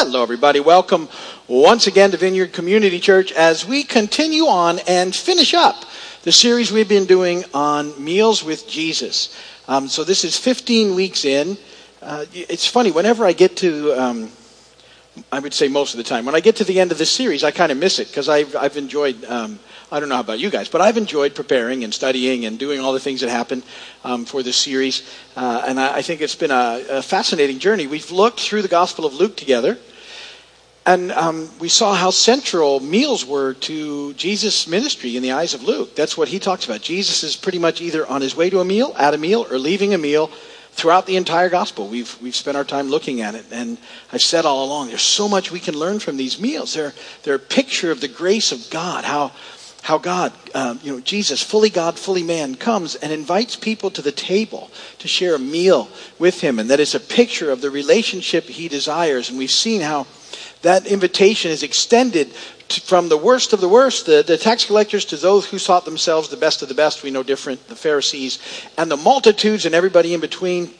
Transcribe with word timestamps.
Hello, 0.00 0.22
everybody. 0.22 0.60
Welcome 0.60 1.08
once 1.48 1.88
again 1.88 2.12
to 2.12 2.16
Vineyard 2.16 2.52
Community 2.52 3.00
Church 3.00 3.32
as 3.32 3.66
we 3.66 3.82
continue 3.82 4.44
on 4.44 4.78
and 4.86 5.12
finish 5.12 5.54
up 5.54 5.86
the 6.22 6.30
series 6.30 6.70
we've 6.70 6.88
been 6.88 7.04
doing 7.04 7.42
on 7.52 7.92
meals 8.02 8.44
with 8.44 8.68
Jesus. 8.68 9.36
Um, 9.66 9.88
so 9.88 10.04
this 10.04 10.22
is 10.22 10.38
15 10.38 10.94
weeks 10.94 11.24
in. 11.24 11.58
Uh, 12.00 12.26
it's 12.32 12.64
funny, 12.64 12.92
whenever 12.92 13.26
I 13.26 13.32
get 13.32 13.56
to, 13.56 13.92
um, 13.94 14.30
I 15.32 15.40
would 15.40 15.52
say 15.52 15.66
most 15.66 15.94
of 15.94 15.98
the 15.98 16.04
time, 16.04 16.24
when 16.24 16.36
I 16.36 16.40
get 16.40 16.54
to 16.56 16.64
the 16.64 16.78
end 16.78 16.92
of 16.92 16.98
this 16.98 17.10
series, 17.10 17.42
I 17.42 17.50
kind 17.50 17.72
of 17.72 17.78
miss 17.78 17.98
it 17.98 18.06
because 18.06 18.28
I've, 18.28 18.54
I've 18.54 18.76
enjoyed. 18.76 19.24
Um, 19.24 19.58
I 19.90 20.00
don't 20.00 20.10
know 20.10 20.20
about 20.20 20.38
you 20.38 20.50
guys, 20.50 20.68
but 20.68 20.82
I've 20.82 20.98
enjoyed 20.98 21.34
preparing 21.34 21.82
and 21.82 21.94
studying 21.94 22.44
and 22.44 22.58
doing 22.58 22.78
all 22.78 22.92
the 22.92 23.00
things 23.00 23.22
that 23.22 23.30
happen 23.30 23.62
um, 24.04 24.26
for 24.26 24.42
this 24.42 24.58
series. 24.58 25.02
Uh, 25.34 25.64
and 25.66 25.80
I, 25.80 25.96
I, 25.96 26.02
think 26.02 26.20
it's 26.20 26.34
been 26.34 26.50
a, 26.50 26.84
a, 26.90 27.02
fascinating 27.02 27.58
journey. 27.58 27.86
We've 27.86 28.10
looked 28.10 28.38
through 28.38 28.60
the 28.60 28.68
Gospel 28.68 29.06
of 29.06 29.14
Luke 29.14 29.34
together, 29.34 29.78
and 30.88 31.12
um, 31.12 31.50
we 31.60 31.68
saw 31.68 31.92
how 31.92 32.08
central 32.08 32.80
meals 32.80 33.22
were 33.22 33.52
to 33.52 34.14
Jesus' 34.14 34.66
ministry 34.66 35.18
in 35.18 35.22
the 35.22 35.32
eyes 35.32 35.52
of 35.52 35.62
Luke. 35.62 35.94
That's 35.94 36.16
what 36.16 36.28
he 36.28 36.38
talks 36.38 36.64
about. 36.64 36.80
Jesus 36.80 37.22
is 37.22 37.36
pretty 37.36 37.58
much 37.58 37.82
either 37.82 38.06
on 38.06 38.22
his 38.22 38.34
way 38.34 38.48
to 38.48 38.60
a 38.60 38.64
meal, 38.64 38.94
at 38.98 39.12
a 39.12 39.18
meal, 39.18 39.46
or 39.50 39.58
leaving 39.58 39.92
a 39.92 39.98
meal 39.98 40.28
throughout 40.72 41.04
the 41.04 41.16
entire 41.16 41.50
gospel. 41.50 41.88
We've, 41.88 42.16
we've 42.22 42.34
spent 42.34 42.56
our 42.56 42.64
time 42.64 42.88
looking 42.88 43.20
at 43.20 43.34
it. 43.34 43.44
And 43.52 43.76
I've 44.14 44.22
said 44.22 44.46
all 44.46 44.64
along, 44.64 44.88
there's 44.88 45.02
so 45.02 45.28
much 45.28 45.52
we 45.52 45.60
can 45.60 45.78
learn 45.78 45.98
from 45.98 46.16
these 46.16 46.40
meals. 46.40 46.72
They're, 46.72 46.94
they're 47.22 47.34
a 47.34 47.38
picture 47.38 47.90
of 47.90 48.00
the 48.00 48.08
grace 48.08 48.50
of 48.50 48.70
God, 48.70 49.04
how 49.04 49.32
how 49.82 49.96
God, 49.96 50.32
um, 50.54 50.80
you 50.82 50.92
know, 50.92 51.00
Jesus, 51.00 51.42
fully 51.42 51.70
God, 51.70 51.98
fully 51.98 52.22
man, 52.22 52.56
comes 52.56 52.94
and 52.96 53.12
invites 53.12 53.56
people 53.56 53.90
to 53.92 54.02
the 54.02 54.12
table 54.12 54.70
to 54.98 55.08
share 55.08 55.36
a 55.36 55.38
meal 55.38 55.88
with 56.18 56.40
him. 56.40 56.58
And 56.58 56.68
that 56.68 56.80
is 56.80 56.94
a 56.94 57.00
picture 57.00 57.50
of 57.50 57.60
the 57.60 57.70
relationship 57.70 58.44
he 58.44 58.68
desires. 58.68 59.30
And 59.30 59.38
we've 59.38 59.50
seen 59.50 59.80
how 59.80 60.06
that 60.62 60.86
invitation 60.86 61.50
is 61.50 61.62
extended 61.62 62.32
to, 62.68 62.80
from 62.80 63.08
the 63.08 63.16
worst 63.16 63.52
of 63.52 63.60
the 63.60 63.68
worst, 63.68 64.06
the, 64.06 64.22
the 64.26 64.36
tax 64.36 64.64
collectors, 64.64 65.04
to 65.06 65.16
those 65.16 65.46
who 65.46 65.58
thought 65.58 65.84
themselves 65.84 66.28
the 66.28 66.36
best 66.36 66.62
of 66.62 66.68
the 66.68 66.74
best. 66.74 67.02
We 67.02 67.10
know 67.10 67.22
different, 67.22 67.66
the 67.68 67.76
Pharisees, 67.76 68.38
and 68.76 68.90
the 68.90 68.96
multitudes 68.96 69.66
and 69.66 69.74
everybody 69.74 70.14
in 70.14 70.20
between 70.20 70.70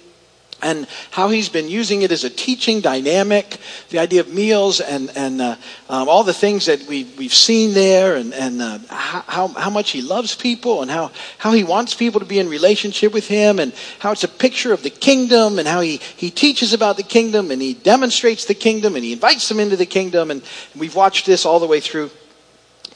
and 0.63 0.87
how 1.11 1.29
he's 1.29 1.49
been 1.49 1.69
using 1.69 2.03
it 2.03 2.11
as 2.11 2.25
a 2.25 2.31
teaching 2.31 2.81
dynamic, 2.81 3.59
the 3.91 3.99
idea 3.99 4.21
of 4.21 4.33
meals 4.33 4.81
and, 4.81 5.11
and 5.17 5.41
uh, 5.41 5.57
um, 5.89 6.09
all 6.09 6.25
the 6.25 6.35
things 6.35 6.67
that 6.67 6.83
we, 6.89 7.05
we've 7.17 7.35
seen 7.35 7.75
there, 7.75 8.17
and, 8.17 8.35
and 8.35 8.61
uh, 8.61 8.79
how, 8.89 9.49
how 9.49 9.71
much 9.71 9.91
he 9.91 10.03
loves 10.03 10.35
people, 10.35 10.83
and 10.83 10.91
how, 10.91 11.11
how 11.39 11.53
he 11.53 11.65
wants 11.65 11.95
people 11.95 12.21
to 12.21 12.27
be 12.27 12.39
in 12.39 12.49
relationship 12.49 13.13
with 13.13 13.29
him, 13.29 13.59
and 13.59 13.73
how 13.99 14.13
it's 14.13 14.25
a 14.25 14.29
picture 14.29 14.73
of 14.73 14.83
the 14.83 14.91
kingdom, 14.91 15.59
and 15.59 15.69
how 15.69 15.81
he, 15.81 15.99
he 16.17 16.31
teaches 16.31 16.73
about 16.73 16.97
the 16.97 17.03
kingdom, 17.03 17.51
and 17.51 17.63
he 17.63 17.75
demonstrates 17.75 18.45
the 18.45 18.55
kingdom, 18.55 18.97
and 18.97 19.05
he 19.05 19.13
invites 19.13 19.49
them 19.49 19.61
into 19.61 19.77
the 19.77 19.87
kingdom. 19.87 20.31
And 20.31 20.43
we've 20.77 20.95
watched 20.95 21.27
this 21.27 21.47
all 21.47 21.61
the 21.61 21.67
way 21.67 21.81
through 21.81 22.11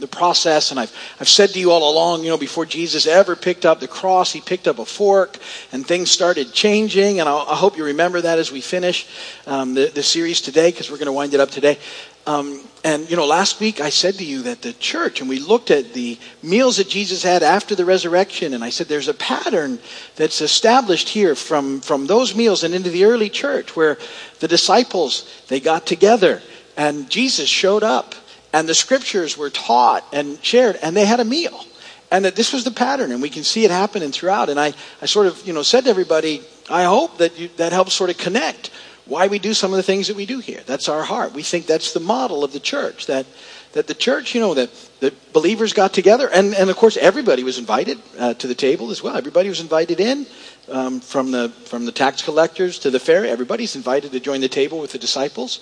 the 0.03 0.07
process. 0.07 0.71
And 0.71 0.79
I've, 0.79 0.95
I've 1.19 1.29
said 1.29 1.51
to 1.51 1.59
you 1.59 1.71
all 1.71 1.91
along, 1.91 2.25
you 2.25 2.29
know, 2.29 2.37
before 2.37 2.67
Jesus 2.67 3.07
ever 3.07 3.35
picked 3.35 3.65
up 3.65 3.81
the 3.81 3.89
cross, 3.89 4.33
he 4.33 4.43
picked 4.43 4.69
up 4.69 4.79
a 4.79 4.85
fork 4.85 5.39
and 5.73 5.87
things 5.87 6.11
started 6.11 6.53
changing. 6.53 7.21
And 7.21 7.29
I'll, 7.29 7.47
i 7.49 7.55
hope 7.55 7.79
you 7.79 7.85
remember 7.85 8.21
that 8.21 8.39
as 8.39 8.53
we 8.53 8.61
finish 8.61 9.09
um, 9.47 9.73
the, 9.73 9.87
the 9.87 10.03
series 10.03 10.43
today, 10.43 10.71
because 10.71 10.91
we're 10.91 10.99
going 10.99 11.07
to 11.07 11.13
wind 11.13 11.33
it 11.33 11.41
up 11.41 11.51
today. 11.51 11.79
Um, 12.25 12.61
and, 12.85 13.11
you 13.11 13.17
know, 13.17 13.27
last 13.27 13.59
week 13.59 13.81
I 13.81 13.89
said 13.89 14.15
to 14.17 14.25
you 14.25 14.43
that 14.43 14.63
the 14.63 14.75
church, 14.75 15.21
and 15.21 15.29
we 15.29 15.39
looked 15.39 15.71
at 15.71 15.93
the 15.93 16.19
meals 16.43 16.77
that 16.77 16.89
Jesus 16.89 17.23
had 17.23 17.43
after 17.43 17.75
the 17.75 17.85
resurrection, 17.85 18.55
and 18.55 18.63
I 18.63 18.71
said 18.71 18.87
there's 18.87 19.09
a 19.09 19.15
pattern 19.15 19.81
that's 20.15 20.41
established 20.41 21.09
here 21.09 21.35
from, 21.35 21.81
from 21.81 22.07
those 22.07 22.35
meals 22.35 22.63
and 22.63 22.75
into 22.75 22.91
the 22.91 23.07
early 23.07 23.29
church 23.31 23.75
where 23.75 23.99
the 24.39 24.47
disciples, 24.47 25.29
they 25.49 25.59
got 25.59 25.87
together 25.87 26.43
and 26.77 27.11
Jesus 27.11 27.49
showed 27.49 27.83
up 27.83 28.15
and 28.53 28.69
the 28.69 28.75
scriptures 28.75 29.37
were 29.37 29.51
taught 29.51 30.05
and 30.13 30.43
shared, 30.45 30.77
and 30.83 30.97
they 30.97 31.07
had 31.07 31.21
a 31.21 31.25
meal. 31.25 31.65
And 32.11 32.27
that 32.27 32.37
this 32.37 32.53
was 32.53 32.65
the 32.65 32.71
pattern, 32.71 33.11
and 33.11 33.23
we 33.23 33.31
can 33.31 33.43
see 33.43 33.65
it 33.65 33.71
happening 33.71 34.13
throughout. 34.13 34.51
And 34.51 34.61
I, 34.61 34.75
I 35.01 35.07
sort 35.07 35.27
of, 35.27 35.47
you 35.47 35.55
know, 35.55 35.63
said 35.63 35.85
to 35.85 35.91
everybody, 35.91 36.43
I 36.69 36.85
hope 36.85 37.19
that 37.19 37.39
you, 37.39 37.49
that 37.57 37.73
helps 37.73 37.95
sort 37.95 38.11
of 38.11 38.19
connect 38.19 38.71
why 39.07 39.27
we 39.27 39.39
do 39.39 39.53
some 39.55 39.73
of 39.73 39.79
the 39.79 39.83
things 39.83 40.09
that 40.09 40.17
we 40.17 40.27
do 40.27 40.39
here. 40.39 40.61
That's 40.67 40.89
our 40.89 41.03
heart. 41.03 41.33
We 41.33 41.43
think 41.43 41.67
that's 41.67 41.93
the 41.93 42.01
model 42.01 42.45
of 42.45 42.53
the 42.53 42.61
church. 42.61 43.07
That 43.07 43.27
that 43.73 43.87
the 43.87 43.95
church, 43.95 44.35
you 44.35 44.41
know, 44.41 44.55
that 44.55 44.71
the 45.01 45.15
believers 45.33 45.73
got 45.73 45.95
together, 45.95 46.29
and, 46.29 46.55
and 46.55 46.69
of 46.69 46.77
course 46.77 46.99
everybody 46.99 47.43
was 47.43 47.59
invited 47.59 47.99
uh, 48.19 48.35
to 48.35 48.47
the 48.47 48.55
table 48.55 48.91
as 48.91 49.03
well. 49.03 49.17
Everybody 49.17 49.49
was 49.49 49.61
invited 49.61 49.99
in, 49.99 50.27
um, 50.69 51.01
from 51.01 51.31
the 51.31 51.49
from 51.65 51.87
the 51.87 51.93
tax 51.93 52.23
collectors 52.23 52.79
to 52.81 52.91
the 52.91 52.99
Pharisee. 52.99 53.29
Everybody's 53.29 53.75
invited 53.75 54.13
to 54.13 54.21
join 54.21 54.41
the 54.41 54.49
table 54.49 54.79
with 54.79 54.93
the 54.93 54.99
disciples 54.99 55.61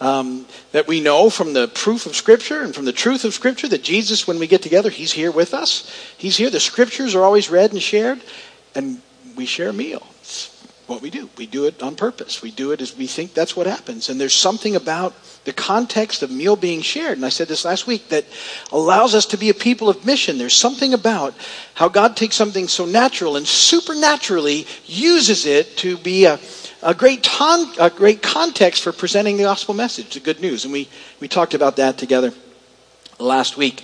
um, 0.00 0.46
that 0.72 0.86
we 0.86 1.00
know 1.00 1.30
from 1.30 1.52
the 1.52 1.68
proof 1.68 2.06
of 2.06 2.14
Scripture 2.14 2.62
and 2.62 2.74
from 2.74 2.84
the 2.84 2.92
truth 2.92 3.24
of 3.24 3.34
Scripture 3.34 3.68
that 3.68 3.82
Jesus, 3.82 4.26
when 4.26 4.38
we 4.38 4.46
get 4.46 4.62
together, 4.62 4.90
He's 4.90 5.12
here 5.12 5.30
with 5.30 5.54
us. 5.54 5.90
He's 6.16 6.36
here. 6.36 6.50
The 6.50 6.60
Scriptures 6.60 7.14
are 7.14 7.22
always 7.22 7.50
read 7.50 7.72
and 7.72 7.82
shared, 7.82 8.20
and 8.74 9.00
we 9.36 9.46
share 9.46 9.70
a 9.70 9.72
meal. 9.72 10.06
It's 10.20 10.52
what 10.86 11.02
we 11.02 11.10
do. 11.10 11.28
We 11.36 11.46
do 11.46 11.64
it 11.64 11.82
on 11.82 11.96
purpose. 11.96 12.42
We 12.42 12.50
do 12.50 12.72
it 12.72 12.80
as 12.80 12.96
we 12.96 13.06
think 13.06 13.34
that's 13.34 13.56
what 13.56 13.66
happens. 13.66 14.08
And 14.08 14.20
there's 14.20 14.34
something 14.34 14.76
about 14.76 15.14
the 15.44 15.52
context 15.52 16.22
of 16.22 16.30
meal 16.30 16.56
being 16.56 16.82
shared, 16.82 17.16
and 17.16 17.24
I 17.24 17.28
said 17.28 17.48
this 17.48 17.64
last 17.64 17.86
week, 17.86 18.08
that 18.08 18.24
allows 18.72 19.14
us 19.14 19.26
to 19.26 19.36
be 19.36 19.48
a 19.48 19.54
people 19.54 19.88
of 19.88 20.04
mission. 20.04 20.38
There's 20.38 20.54
something 20.54 20.92
about 20.92 21.34
how 21.74 21.88
God 21.88 22.16
takes 22.16 22.36
something 22.36 22.68
so 22.68 22.84
natural 22.84 23.36
and 23.36 23.46
supernaturally 23.46 24.66
uses 24.86 25.46
it 25.46 25.76
to 25.78 25.96
be 25.98 26.24
a 26.24 26.38
a 26.86 26.94
great, 26.94 27.24
ton, 27.24 27.68
a 27.80 27.90
great 27.90 28.22
context 28.22 28.84
for 28.84 28.92
presenting 28.92 29.36
the 29.36 29.42
gospel 29.42 29.74
message, 29.74 30.14
the 30.14 30.20
good 30.20 30.40
news. 30.40 30.62
And 30.64 30.72
we, 30.72 30.88
we 31.18 31.26
talked 31.26 31.52
about 31.52 31.76
that 31.76 31.98
together 31.98 32.32
last 33.18 33.56
week. 33.56 33.82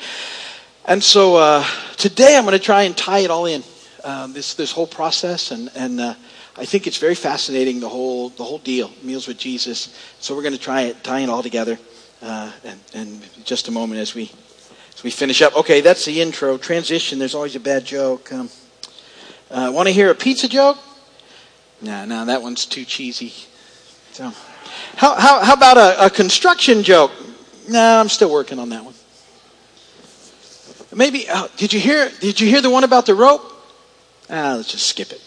And 0.85 1.03
so 1.03 1.35
uh, 1.35 1.67
today 1.97 2.37
I'm 2.37 2.45
going 2.45 2.57
to 2.57 2.65
try 2.65 2.85
and 2.85 2.97
tie 2.97 3.19
it 3.19 3.31
all 3.31 3.47
in, 3.47 3.65
um, 4.05 4.33
this, 4.33 4.55
this 4.55 4.71
whole 4.71 4.87
process. 4.87 5.51
And, 5.51 5.69
and 5.75 6.01
uh, 6.01 6.15
I 6.57 6.65
think 6.65 6.87
it's 6.87 6.99
very 6.99 7.17
fascinating, 7.17 7.81
the 7.81 7.89
whole, 7.89 8.29
the 8.29 8.45
whole 8.45 8.59
deal, 8.59 8.93
Meals 9.03 9.27
with 9.27 9.37
Jesus. 9.37 9.99
So 10.21 10.37
we're 10.37 10.43
going 10.43 10.55
to 10.55 10.61
try 10.61 10.83
it, 10.83 11.03
tie 11.03 11.21
it 11.21 11.29
all 11.29 11.43
together 11.43 11.81
uh, 12.23 12.53
and, 12.65 12.81
and 12.95 13.45
just 13.45 13.67
a 13.67 13.73
moment 13.73 14.01
as 14.01 14.15
we, 14.15 14.31
as 14.95 15.03
we 15.03 15.11
finish 15.11 15.43
up. 15.43 15.57
Okay, 15.57 15.81
that's 15.81 16.05
the 16.05 16.21
intro. 16.21 16.57
Transition, 16.57 17.19
there's 17.19 17.35
always 17.35 17.57
a 17.57 17.61
bad 17.61 17.85
joke. 17.85 18.33
Um, 18.33 18.49
uh, 19.51 19.73
Want 19.75 19.89
to 19.89 19.93
hear 19.93 20.09
a 20.09 20.15
pizza 20.15 20.47
joke? 20.47 20.79
No, 21.83 22.05
no, 22.05 22.25
that 22.25 22.43
one's 22.43 22.65
too 22.65 22.85
cheesy. 22.85 23.33
So, 24.13 24.33
how, 24.97 25.15
how, 25.17 25.45
how 25.45 25.55
about 25.55 25.77
a, 25.77 26.07
a 26.07 26.11
construction 26.11 26.85
joke? 26.85 27.11
No, 27.69 27.99
I'm 27.99 28.09
still 28.09 28.31
working 28.31 28.59
on 28.59 28.69
that 28.69 28.85
one. 28.85 28.95
Maybe, 30.95 31.29
uh, 31.29 31.49
did 31.57 31.73
you 31.73 31.81
hear, 31.81 32.11
did 32.21 32.41
you 32.41 32.47
hear 32.47 32.61
the 32.61 32.71
one 32.71 32.85
about 32.85 33.07
the 33.07 33.15
rope? 33.15 33.43
Ah, 34.31 34.55
let's 34.57 34.71
just 34.71 34.87
skip 34.87 35.11
it. 35.11 35.21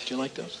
Did 0.00 0.10
you 0.10 0.16
like 0.16 0.34
those? 0.34 0.58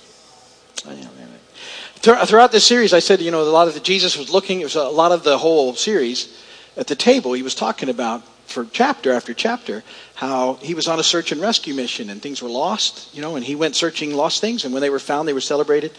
Oh, 0.86 0.92
yeah, 0.92 1.08
yeah. 1.18 2.24
Throughout 2.24 2.52
this 2.52 2.64
series, 2.64 2.92
I 2.92 2.98
said, 2.98 3.20
you 3.20 3.30
know, 3.30 3.42
a 3.42 3.44
lot 3.44 3.68
of 3.68 3.74
the, 3.74 3.80
Jesus 3.80 4.16
was 4.16 4.30
looking, 4.30 4.60
it 4.60 4.64
was 4.64 4.76
a 4.76 4.84
lot 4.84 5.12
of 5.12 5.24
the 5.24 5.38
whole 5.38 5.74
series 5.74 6.36
at 6.76 6.86
the 6.86 6.96
table. 6.96 7.32
He 7.32 7.42
was 7.42 7.54
talking 7.54 7.88
about 7.88 8.22
for 8.46 8.66
chapter 8.66 9.12
after 9.12 9.32
chapter 9.34 9.82
how 10.14 10.54
he 10.54 10.74
was 10.74 10.88
on 10.88 10.98
a 11.00 11.02
search 11.02 11.32
and 11.32 11.40
rescue 11.40 11.74
mission 11.74 12.10
and 12.10 12.20
things 12.20 12.42
were 12.42 12.48
lost, 12.48 13.14
you 13.14 13.22
know, 13.22 13.36
and 13.36 13.44
he 13.44 13.54
went 13.54 13.74
searching 13.76 14.14
lost 14.14 14.40
things, 14.40 14.64
and 14.64 14.72
when 14.72 14.82
they 14.82 14.90
were 14.90 14.98
found, 14.98 15.26
they 15.26 15.32
were 15.32 15.40
celebrated. 15.40 15.92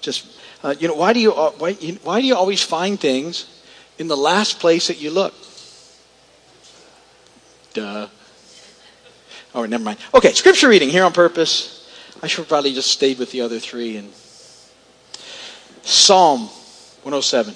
Just, 0.00 0.26
uh, 0.62 0.74
you 0.78 0.88
know, 0.88 0.94
why 0.94 1.12
do 1.12 1.20
you 1.20 1.32
uh, 1.32 1.50
why, 1.52 1.74
why 2.02 2.20
do 2.20 2.26
you 2.26 2.34
always 2.34 2.62
find 2.62 2.98
things 2.98 3.46
in 3.98 4.08
the 4.08 4.16
last 4.16 4.58
place 4.58 4.88
that 4.88 5.00
you 5.00 5.10
look? 5.10 5.34
Duh. 7.72 8.08
Oh, 9.54 9.64
never 9.66 9.82
mind. 9.82 9.98
Okay, 10.14 10.32
scripture 10.32 10.68
reading 10.68 10.90
here 10.90 11.04
on 11.04 11.12
purpose. 11.12 11.76
I 12.22 12.26
should 12.26 12.48
probably 12.48 12.72
just 12.72 12.90
stayed 12.90 13.18
with 13.18 13.30
the 13.32 13.40
other 13.40 13.58
three 13.58 13.96
and 13.96 14.12
Psalm 15.82 16.40
107, 17.02 17.54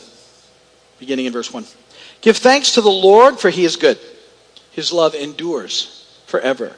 beginning 0.99 1.27
in 1.27 1.33
verse 1.33 1.53
1. 1.53 1.65
Give 2.21 2.37
thanks 2.37 2.73
to 2.73 2.81
the 2.81 2.91
Lord, 2.91 3.39
for 3.39 3.51
he 3.51 3.65
is 3.65 3.77
good. 3.77 3.99
His 4.75 4.93
love 4.93 5.15
endures 5.15 6.05
forever. 6.27 6.75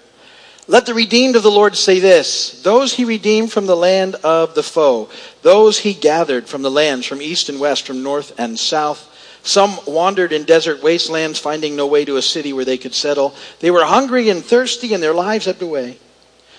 Let 0.68 0.84
the 0.84 0.94
redeemed 0.94 1.36
of 1.36 1.42
the 1.42 1.50
Lord 1.50 1.76
say 1.76 2.00
this 2.00 2.60
Those 2.62 2.94
he 2.94 3.04
redeemed 3.04 3.52
from 3.52 3.66
the 3.66 3.76
land 3.76 4.16
of 4.16 4.54
the 4.54 4.62
foe, 4.62 5.08
those 5.42 5.78
he 5.78 5.94
gathered 5.94 6.48
from 6.48 6.62
the 6.62 6.70
lands 6.70 7.06
from 7.06 7.22
east 7.22 7.48
and 7.48 7.60
west, 7.60 7.86
from 7.86 8.02
north 8.02 8.38
and 8.38 8.58
south. 8.58 9.12
Some 9.42 9.78
wandered 9.86 10.32
in 10.32 10.42
desert 10.42 10.82
wastelands, 10.82 11.38
finding 11.38 11.76
no 11.76 11.86
way 11.86 12.04
to 12.04 12.16
a 12.16 12.22
city 12.22 12.52
where 12.52 12.64
they 12.64 12.78
could 12.78 12.94
settle. 12.94 13.34
They 13.60 13.70
were 13.70 13.84
hungry 13.84 14.28
and 14.28 14.44
thirsty, 14.44 14.92
and 14.92 15.00
their 15.00 15.14
lives 15.14 15.46
ebbed 15.46 15.62
away. 15.62 15.98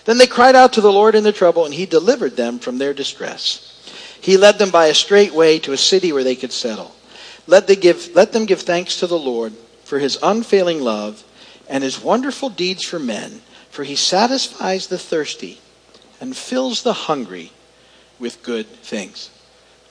Then 0.06 0.18
they 0.18 0.28
cried 0.28 0.56
out 0.56 0.72
to 0.74 0.82
the 0.82 0.92
Lord 0.92 1.14
in 1.14 1.24
their 1.26 1.34
trouble, 1.34 1.66
and 1.66 1.74
he 1.74 1.86
delivered 1.86 2.38
them 2.38 2.60
from 2.60 2.78
their 2.78 2.94
distress. 2.94 3.74
He 4.22 4.38
led 4.38 4.58
them 4.58 4.72
by 4.72 4.88
a 4.88 4.94
straight 4.94 5.34
way 5.34 5.60
to 5.60 5.74
a 5.74 5.78
city 5.78 6.14
where 6.14 6.24
they 6.24 6.36
could 6.36 6.54
settle. 6.54 6.96
Let, 7.46 7.68
give, 7.82 8.16
let 8.16 8.32
them 8.32 8.46
give 8.46 8.62
thanks 8.62 9.02
to 9.02 9.08
the 9.08 9.20
Lord 9.20 9.52
for 9.84 10.00
his 10.00 10.18
unfailing 10.24 10.82
love 10.82 11.24
and 11.70 11.84
his 11.84 12.02
wonderful 12.02 12.50
deeds 12.50 12.84
for 12.84 13.00
men, 13.00 13.42
for 13.70 13.84
he 13.84 13.96
satisfies 13.96 14.88
the 14.88 14.98
thirsty 14.98 15.60
and 16.20 16.36
fills 16.36 16.84
the 16.84 16.94
hungry 16.94 17.52
with 18.20 18.42
good 18.44 18.68
things. 18.68 19.30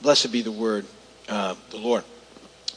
Blessed 0.01 0.31
be 0.31 0.41
the 0.41 0.51
word 0.51 0.85
of 1.29 1.57
the 1.69 1.77
Lord. 1.77 2.03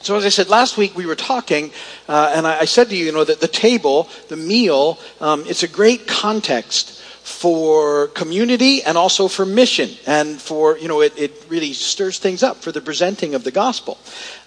So, 0.01 0.15
as 0.15 0.25
I 0.25 0.29
said 0.29 0.49
last 0.49 0.77
week, 0.77 0.95
we 0.95 1.05
were 1.05 1.15
talking, 1.15 1.71
uh, 2.07 2.33
and 2.35 2.47
I, 2.47 2.61
I, 2.61 2.65
said 2.65 2.89
to 2.89 2.95
you, 2.95 3.05
you 3.05 3.11
know, 3.11 3.23
that 3.23 3.39
the 3.39 3.47
table, 3.47 4.09
the 4.29 4.35
meal, 4.35 4.97
um, 5.19 5.43
it's 5.45 5.61
a 5.61 5.67
great 5.67 6.07
context 6.07 6.99
for 7.21 8.07
community 8.07 8.81
and 8.81 8.97
also 8.97 9.27
for 9.27 9.45
mission, 9.45 9.91
and 10.07 10.41
for 10.41 10.75
you 10.79 10.87
know, 10.87 11.01
it, 11.01 11.13
it 11.19 11.45
really 11.49 11.73
stirs 11.73 12.17
things 12.17 12.41
up 12.41 12.57
for 12.57 12.71
the 12.71 12.81
presenting 12.81 13.35
of 13.35 13.43
the 13.43 13.51
gospel. 13.51 13.99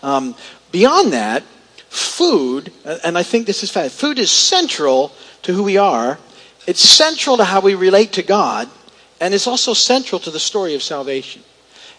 Um, 0.03 0.35
beyond 0.73 1.13
that, 1.13 1.45
food, 1.95 2.73
and 2.85 3.17
I 3.17 3.23
think 3.23 3.47
this 3.47 3.63
is 3.63 3.71
fact, 3.71 3.93
food 3.93 4.19
is 4.19 4.31
central 4.31 5.13
to 5.43 5.53
who 5.53 5.63
we 5.63 5.77
are. 5.77 6.19
It's 6.67 6.81
central 6.81 7.37
to 7.37 7.45
how 7.45 7.61
we 7.61 7.75
relate 7.75 8.13
to 8.15 8.23
God, 8.23 8.69
and 9.21 9.33
it's 9.33 9.47
also 9.47 9.75
central 9.75 10.19
to 10.21 10.31
the 10.31 10.41
story 10.41 10.75
of 10.75 10.83
salvation. 10.83 11.43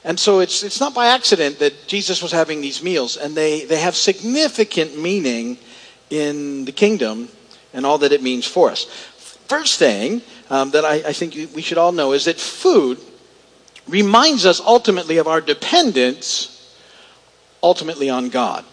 And 0.03 0.19
so 0.19 0.39
it's, 0.39 0.63
it's 0.63 0.79
not 0.79 0.93
by 0.93 1.07
accident 1.07 1.59
that 1.59 1.87
Jesus 1.87 2.21
was 2.21 2.31
having 2.31 2.61
these 2.61 2.83
meals, 2.83 3.17
and 3.17 3.35
they, 3.35 3.65
they 3.65 3.79
have 3.79 3.95
significant 3.95 4.99
meaning 4.99 5.57
in 6.09 6.65
the 6.65 6.71
kingdom 6.71 7.29
and 7.73 7.85
all 7.85 7.97
that 7.99 8.11
it 8.11 8.21
means 8.21 8.45
for 8.45 8.69
us. 8.69 8.85
First 9.47 9.79
thing 9.79 10.21
um, 10.49 10.71
that 10.71 10.85
I, 10.85 10.95
I 10.95 11.13
think 11.13 11.55
we 11.55 11.61
should 11.61 11.77
all 11.77 11.91
know 11.91 12.13
is 12.13 12.25
that 12.25 12.39
food 12.39 12.99
reminds 13.87 14.45
us 14.45 14.59
ultimately 14.59 15.17
of 15.17 15.27
our 15.27 15.41
dependence 15.41 16.51
ultimately 17.63 18.09
on 18.09 18.29
God. 18.29 18.65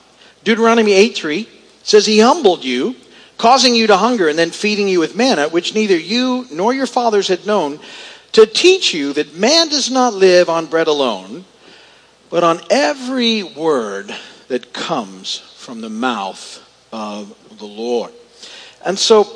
Deuteronomy 0.45 0.93
8 0.93 1.17
3 1.17 1.49
says, 1.83 2.07
He 2.07 2.21
humbled 2.21 2.65
you, 2.65 2.97
causing 3.39 3.75
you 3.75 3.87
to 3.87 3.97
hunger, 3.97 4.29
and 4.29 4.39
then 4.39 4.51
feeding 4.51 4.89
you 4.89 5.01
with 5.01 5.17
manna, 5.17 5.49
which 5.49 5.75
neither 5.75 5.97
you 5.97 6.47
nor 6.51 6.75
your 6.75 6.87
fathers 6.87 7.29
had 7.29 7.47
known 7.47 7.79
to 8.33 8.47
teach 8.47 8.95
you 8.95 9.13
that 9.13 9.37
man 9.37 9.69
does 9.69 9.91
not 9.91 10.15
live 10.15 10.49
on 10.49 10.67
bread 10.67 10.87
alone, 10.87 11.45
but 12.31 12.43
on 12.43 12.61
every 12.71 13.43
word 13.43 14.15
that 14.49 14.73
comes 14.73 15.39
from 15.57 15.81
the 15.81 15.91
mouth 15.91 16.59
of 16.93 17.59
the 17.59 17.67
Lord. 17.67 18.13
And 18.85 18.99
so 18.99 19.31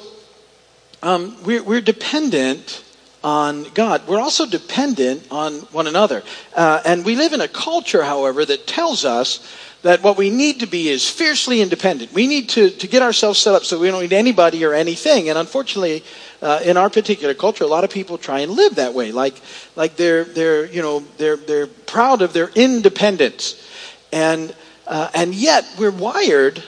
um, 1.03 1.37
we're, 1.44 1.62
we're, 1.62 1.81
dependent 1.81 2.82
on 3.23 3.64
God. 3.75 4.06
We're 4.08 4.20
also 4.20 4.47
dependent 4.47 5.26
on 5.31 5.55
one 5.73 5.87
another. 5.87 6.23
Uh, 6.55 6.81
and 6.85 7.05
we 7.05 7.17
live 7.17 7.32
in 7.32 7.41
a 7.41 7.49
culture, 7.49 8.03
however, 8.03 8.44
that 8.44 8.67
tells 8.67 9.05
us 9.05 9.47
that 9.86 10.02
what 10.02 10.16
we 10.16 10.30
need 10.30 10.60
to 10.60 10.66
be 10.66 10.88
is 10.88 11.08
fiercely 11.08 11.60
independent. 11.60 12.12
We 12.12 12.26
need 12.26 12.48
to, 12.50 12.70
to 12.70 12.86
get 12.88 13.02
ourselves 13.02 13.38
set 13.38 13.54
up 13.54 13.64
so 13.64 13.78
we 13.78 13.88
don't 13.88 14.02
need 14.02 14.12
anybody 14.12 14.64
or 14.64 14.74
anything. 14.74 15.28
And 15.28 15.38
unfortunately, 15.38 16.02
uh, 16.42 16.60
in 16.64 16.76
our 16.76 16.90
particular 16.90 17.34
culture, 17.34 17.62
a 17.62 17.68
lot 17.68 17.84
of 17.84 17.90
people 17.90 18.18
try 18.18 18.40
and 18.40 18.50
live 18.50 18.74
that 18.74 18.94
way. 18.94 19.12
Like, 19.12 19.40
like 19.76 19.94
they're, 19.94 20.24
they're, 20.24 20.66
you 20.66 20.82
know, 20.82 21.04
they're, 21.18 21.36
they're 21.36 21.68
proud 21.68 22.20
of 22.20 22.32
their 22.32 22.48
independence. 22.48 23.64
And, 24.12 24.52
uh, 24.88 25.08
and 25.14 25.32
yet, 25.32 25.64
we're 25.78 25.92
wired 25.92 26.64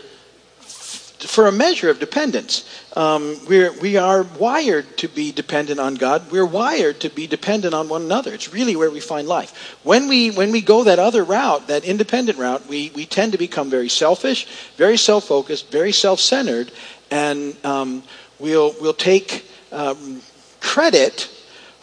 for 1.24 1.46
a 1.46 1.52
measure 1.52 1.90
of 1.90 1.98
dependence. 1.98 2.64
Um, 2.94 3.36
we're, 3.48 3.72
we 3.80 3.96
are 3.96 4.22
wired 4.22 4.96
to 4.98 5.08
be 5.08 5.32
dependent 5.32 5.80
on 5.80 5.94
God. 5.94 6.30
We're 6.30 6.46
wired 6.46 7.00
to 7.00 7.08
be 7.08 7.26
dependent 7.26 7.74
on 7.74 7.88
one 7.88 8.02
another. 8.02 8.32
It's 8.32 8.52
really 8.52 8.76
where 8.76 8.90
we 8.90 9.00
find 9.00 9.26
life. 9.26 9.76
When 9.82 10.08
we, 10.08 10.30
when 10.30 10.52
we 10.52 10.60
go 10.60 10.84
that 10.84 10.98
other 10.98 11.24
route, 11.24 11.66
that 11.68 11.84
independent 11.84 12.38
route, 12.38 12.66
we, 12.68 12.90
we 12.94 13.06
tend 13.06 13.32
to 13.32 13.38
become 13.38 13.70
very 13.70 13.88
selfish, 13.88 14.46
very 14.76 14.96
self 14.96 15.24
focused, 15.24 15.70
very 15.70 15.92
self 15.92 16.20
centered, 16.20 16.70
and 17.10 17.56
um, 17.64 18.02
we'll, 18.38 18.74
we'll 18.80 18.94
take 18.94 19.44
um, 19.72 20.20
credit 20.60 21.30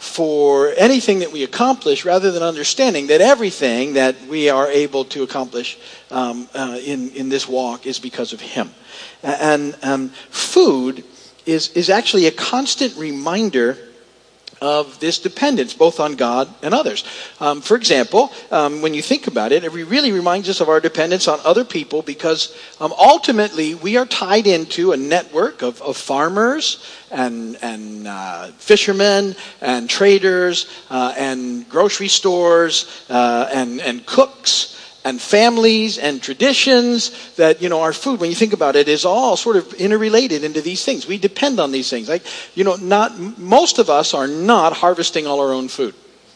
for 0.06 0.72
anything 0.76 1.18
that 1.18 1.32
we 1.32 1.42
accomplish 1.42 2.04
rather 2.04 2.30
than 2.30 2.42
understanding 2.42 3.08
that 3.08 3.20
everything 3.20 3.94
that 3.94 4.14
we 4.28 4.48
are 4.48 4.68
able 4.68 5.04
to 5.04 5.22
accomplish 5.22 5.78
um, 6.10 6.48
uh, 6.54 6.78
in, 6.82 7.10
in 7.10 7.28
this 7.28 7.48
walk 7.48 7.86
is 7.86 7.98
because 7.98 8.32
of 8.32 8.40
Him. 8.40 8.70
And 9.22 9.76
um, 9.82 10.08
food 10.30 11.04
is, 11.44 11.68
is 11.70 11.90
actually 11.90 12.26
a 12.26 12.30
constant 12.30 12.96
reminder 12.96 13.78
of 14.60 14.98
this 15.00 15.18
dependence, 15.18 15.74
both 15.74 16.00
on 16.00 16.16
God 16.16 16.48
and 16.62 16.72
others. 16.72 17.04
Um, 17.40 17.60
for 17.60 17.76
example, 17.76 18.32
um, 18.50 18.82
when 18.82 18.94
you 18.94 19.02
think 19.02 19.26
about 19.26 19.52
it, 19.52 19.64
it 19.64 19.72
really 19.72 20.12
reminds 20.12 20.48
us 20.48 20.60
of 20.60 20.68
our 20.68 20.80
dependence 20.80 21.28
on 21.28 21.38
other 21.44 21.64
people 21.64 22.02
because 22.02 22.56
um, 22.80 22.92
ultimately 22.98 23.74
we 23.74 23.96
are 23.96 24.06
tied 24.06 24.46
into 24.46 24.92
a 24.92 24.96
network 24.96 25.62
of, 25.62 25.80
of 25.82 25.96
farmers 25.96 26.84
and, 27.10 27.56
and 27.62 28.06
uh, 28.06 28.46
fishermen 28.52 29.36
and 29.60 29.88
traders 29.88 30.70
uh, 30.90 31.14
and 31.16 31.68
grocery 31.68 32.08
stores 32.08 33.04
uh, 33.10 33.48
and, 33.52 33.80
and 33.80 34.06
cooks 34.06 34.75
and 35.06 35.22
families 35.22 35.98
and 35.98 36.20
traditions 36.20 37.12
that 37.36 37.62
you 37.62 37.68
know 37.68 37.80
our 37.80 37.92
food 37.92 38.18
when 38.18 38.28
you 38.28 38.34
think 38.34 38.52
about 38.52 38.74
it 38.74 38.88
is 38.88 39.04
all 39.04 39.36
sort 39.36 39.56
of 39.56 39.72
interrelated 39.74 40.42
into 40.42 40.60
these 40.60 40.84
things. 40.84 41.06
We 41.06 41.16
depend 41.16 41.60
on 41.60 41.70
these 41.70 41.88
things. 41.88 42.08
Like 42.08 42.26
you 42.56 42.64
know 42.64 42.74
not 42.74 43.16
most 43.38 43.78
of 43.78 43.88
us 43.88 44.14
are 44.14 44.26
not 44.26 44.72
harvesting 44.72 45.26
all 45.28 45.40
our 45.40 45.52
own 45.52 45.68
food. 45.68 45.94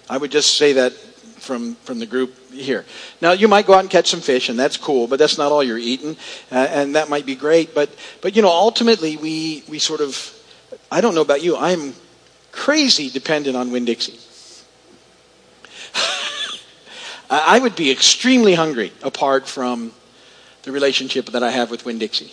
I 0.09 0.17
would 0.17 0.31
just 0.31 0.57
say 0.57 0.75
that 0.75 0.93
from 0.93 1.75
from 1.83 1.99
the 1.99 2.07
group 2.07 2.33
here. 2.53 2.87
Now 3.21 3.33
you 3.33 3.49
might 3.49 3.67
go 3.67 3.75
out 3.75 3.81
and 3.81 3.91
catch 3.91 4.09
some 4.09 4.21
fish 4.21 4.49
and 4.49 4.57
that's 4.57 4.77
cool 4.77 5.09
but 5.09 5.19
that's 5.19 5.37
not 5.37 5.51
all 5.51 5.65
you're 5.65 5.85
eating 5.93 6.17
uh, 6.53 6.69
and 6.71 6.95
that 6.95 7.09
might 7.09 7.27
be 7.27 7.35
great 7.35 7.75
but 7.75 7.91
but 8.23 8.37
you 8.37 8.43
know 8.43 8.51
ultimately 8.51 9.17
we 9.17 9.65
we 9.69 9.79
sort 9.79 10.01
of 10.01 10.15
i 10.91 11.01
don't 11.01 11.15
know 11.15 11.23
about 11.23 11.43
you 11.43 11.57
i'm 11.57 11.95
crazy 12.51 13.09
dependent 13.09 13.57
on 13.57 13.71
winn-dixie 13.71 14.19
I 17.31 17.61
would 17.61 17.77
be 17.77 17.91
extremely 17.93 18.55
hungry 18.55 18.93
apart 19.03 19.47
from 19.47 19.93
the 20.65 20.73
relationship 20.73 21.27
that 21.27 21.43
I 21.45 21.51
have 21.51 21.71
with 21.71 21.85
Winn 21.85 21.99
Dixie. 21.99 22.33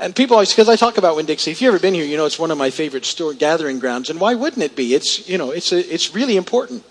And 0.00 0.16
people 0.16 0.34
always, 0.34 0.50
because 0.50 0.68
I 0.68 0.76
talk 0.76 0.98
about 0.98 1.14
Winn 1.14 1.26
Dixie, 1.26 1.52
if 1.52 1.62
you've 1.62 1.74
ever 1.74 1.80
been 1.80 1.94
here, 1.94 2.04
you 2.04 2.16
know 2.16 2.24
it's 2.24 2.38
one 2.38 2.50
of 2.50 2.58
my 2.58 2.70
favorite 2.70 3.04
store 3.04 3.34
gathering 3.34 3.78
grounds. 3.78 4.10
And 4.10 4.18
why 4.18 4.34
wouldn't 4.34 4.62
it 4.62 4.74
be? 4.74 4.94
It's, 4.94 5.28
you 5.28 5.38
know, 5.38 5.50
it's, 5.50 5.72
a, 5.72 5.94
it's 5.94 6.14
really 6.14 6.36
important. 6.36 6.82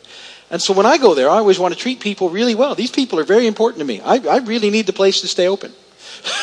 And 0.52 0.62
so 0.62 0.74
when 0.74 0.86
I 0.86 0.98
go 0.98 1.14
there, 1.14 1.30
I 1.30 1.38
always 1.38 1.60
want 1.60 1.74
to 1.74 1.80
treat 1.80 2.00
people 2.00 2.30
really 2.30 2.56
well. 2.56 2.74
These 2.74 2.92
people 2.92 3.20
are 3.20 3.24
very 3.24 3.48
important 3.48 3.80
to 3.80 3.86
me. 3.86 4.00
I, 4.02 4.16
I 4.18 4.38
really 4.38 4.70
need 4.70 4.86
the 4.86 4.94
place 4.94 5.22
to 5.22 5.28
stay 5.28 5.48
open. 5.48 5.74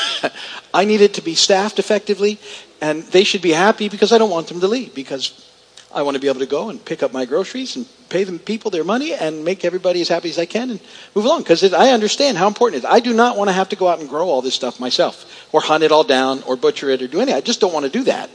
I 0.75 0.84
need 0.84 1.00
it 1.00 1.14
to 1.14 1.22
be 1.22 1.34
staffed 1.34 1.79
effectively, 1.79 2.38
and 2.81 3.02
they 3.05 3.25
should 3.25 3.43
be 3.43 3.52
happy 3.52 3.88
because 3.88 4.12
I 4.12 4.19
don't 4.19 4.31
want 4.31 4.49
them 4.49 4.61
to 4.61 4.69
leave 4.69 4.94
because 4.94 5.49
I 5.96 6.02
want 6.02 6.14
to 6.14 6.20
be 6.20 6.28
able 6.28 6.40
to 6.40 6.46
go 6.46 6.69
and 6.69 6.84
pick 6.84 7.02
up 7.02 7.14
my 7.14 7.25
groceries 7.25 7.75
and 7.75 7.87
pay 8.10 8.22
the 8.22 8.38
people 8.38 8.70
their 8.70 8.84
money 8.84 9.14
and 9.14 9.43
make 9.46 9.64
everybody 9.64 10.02
as 10.02 10.08
happy 10.08 10.28
as 10.28 10.38
I 10.38 10.44
can 10.44 10.69
and 10.69 10.81
move 11.15 11.24
along 11.24 11.41
because 11.41 11.65
I 11.72 11.88
understand 11.88 12.36
how 12.36 12.46
important 12.48 12.84
it 12.84 12.86
is. 12.86 12.93
I 12.93 13.00
do 13.00 13.15
not 13.15 13.38
want 13.38 13.48
to 13.48 13.55
have 13.55 13.70
to 13.70 13.76
go 13.76 13.88
out 13.88 13.98
and 13.98 14.06
grow 14.06 14.29
all 14.29 14.43
this 14.43 14.55
stuff 14.55 14.79
myself 14.79 15.48
or 15.55 15.62
hunt 15.62 15.82
it 15.82 15.93
all 15.93 16.05
down 16.05 16.43
or 16.43 16.55
butcher 16.55 16.91
it 16.91 17.00
or 17.00 17.08
do 17.08 17.17
anything. 17.17 17.34
I 17.34 17.41
just 17.41 17.62
don't 17.62 17.72
want 17.72 17.86
to 17.86 17.91
do 17.91 18.05
that. 18.05 18.29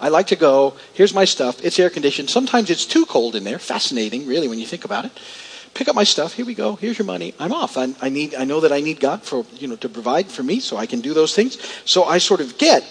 I 0.00 0.08
like 0.08 0.28
to 0.28 0.36
go, 0.36 0.74
here's 0.94 1.12
my 1.12 1.26
stuff, 1.26 1.62
it's 1.62 1.78
air 1.78 1.90
conditioned. 1.90 2.30
Sometimes 2.30 2.70
it's 2.70 2.86
too 2.86 3.04
cold 3.04 3.36
in 3.36 3.44
there. 3.44 3.58
Fascinating, 3.58 4.26
really, 4.26 4.48
when 4.48 4.58
you 4.58 4.66
think 4.66 4.86
about 4.86 5.04
it. 5.04 5.12
Pick 5.74 5.88
up 5.88 5.94
my 5.94 6.04
stuff, 6.04 6.32
here 6.32 6.46
we 6.46 6.54
go, 6.54 6.76
here's 6.76 6.98
your 6.98 7.06
money. 7.06 7.34
I'm 7.38 7.52
off. 7.52 7.76
I, 7.76 7.94
I 8.00 8.08
need 8.08 8.34
I 8.34 8.44
know 8.44 8.60
that 8.60 8.72
I 8.72 8.80
need 8.80 9.00
God 9.00 9.22
for 9.22 9.44
you 9.58 9.68
know 9.68 9.76
to 9.76 9.88
provide 9.90 10.28
for 10.28 10.42
me 10.42 10.60
so 10.60 10.78
I 10.78 10.86
can 10.86 11.02
do 11.02 11.12
those 11.12 11.34
things. 11.34 11.58
So 11.84 12.04
I 12.04 12.18
sort 12.18 12.40
of 12.40 12.56
get 12.56 12.82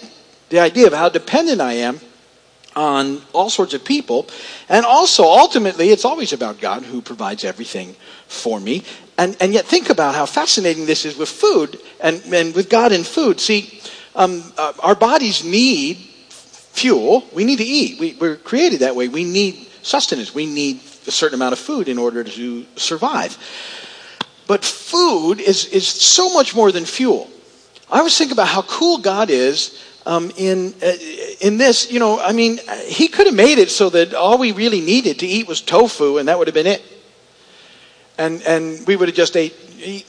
the 0.48 0.60
idea 0.60 0.86
of 0.86 0.92
how 0.92 1.08
dependent 1.08 1.60
I 1.60 1.74
am 1.74 2.00
on 2.74 3.22
all 3.32 3.50
sorts 3.50 3.74
of 3.74 3.84
people. 3.84 4.28
And 4.68 4.84
also, 4.84 5.24
ultimately, 5.24 5.90
it's 5.90 6.04
always 6.04 6.32
about 6.32 6.60
God 6.60 6.82
who 6.82 7.02
provides 7.02 7.44
everything 7.44 7.94
for 8.26 8.60
me. 8.60 8.82
And, 9.18 9.36
and 9.40 9.52
yet, 9.52 9.66
think 9.66 9.90
about 9.90 10.14
how 10.14 10.26
fascinating 10.26 10.86
this 10.86 11.04
is 11.04 11.16
with 11.16 11.28
food 11.28 11.80
and, 12.00 12.22
and 12.32 12.54
with 12.54 12.68
God 12.68 12.92
and 12.92 13.06
food. 13.06 13.40
See, 13.40 13.80
um, 14.14 14.52
uh, 14.56 14.72
our 14.80 14.94
bodies 14.94 15.44
need 15.44 15.96
fuel. 15.98 17.24
We 17.32 17.44
need 17.44 17.58
to 17.58 17.64
eat. 17.64 18.00
We, 18.00 18.14
we're 18.14 18.36
created 18.36 18.80
that 18.80 18.96
way. 18.96 19.08
We 19.08 19.24
need 19.24 19.66
sustenance. 19.82 20.34
We 20.34 20.46
need 20.46 20.80
a 21.06 21.10
certain 21.10 21.34
amount 21.34 21.52
of 21.52 21.58
food 21.58 21.88
in 21.88 21.98
order 21.98 22.24
to 22.24 22.66
survive. 22.76 23.36
But 24.46 24.64
food 24.64 25.40
is, 25.40 25.66
is 25.66 25.86
so 25.86 26.32
much 26.32 26.54
more 26.54 26.72
than 26.72 26.84
fuel. 26.84 27.28
I 27.90 27.98
always 27.98 28.16
think 28.16 28.32
about 28.32 28.48
how 28.48 28.62
cool 28.62 28.98
God 28.98 29.30
is 29.30 29.82
um, 30.06 30.32
in 30.36 30.74
uh, 30.82 30.92
in 31.42 31.58
this, 31.58 31.90
you 31.90 31.98
know, 31.98 32.20
I 32.20 32.32
mean, 32.32 32.60
he 32.86 33.08
could 33.08 33.26
have 33.26 33.34
made 33.34 33.58
it 33.58 33.70
so 33.70 33.90
that 33.90 34.14
all 34.14 34.38
we 34.38 34.52
really 34.52 34.80
needed 34.80 35.18
to 35.18 35.26
eat 35.26 35.48
was 35.48 35.60
tofu, 35.60 36.18
and 36.18 36.28
that 36.28 36.38
would 36.38 36.46
have 36.46 36.54
been 36.54 36.68
it. 36.68 36.82
And 38.16 38.42
and 38.42 38.86
we 38.86 38.94
would 38.96 39.08
have 39.08 39.16
just 39.16 39.36
ate 39.36 39.54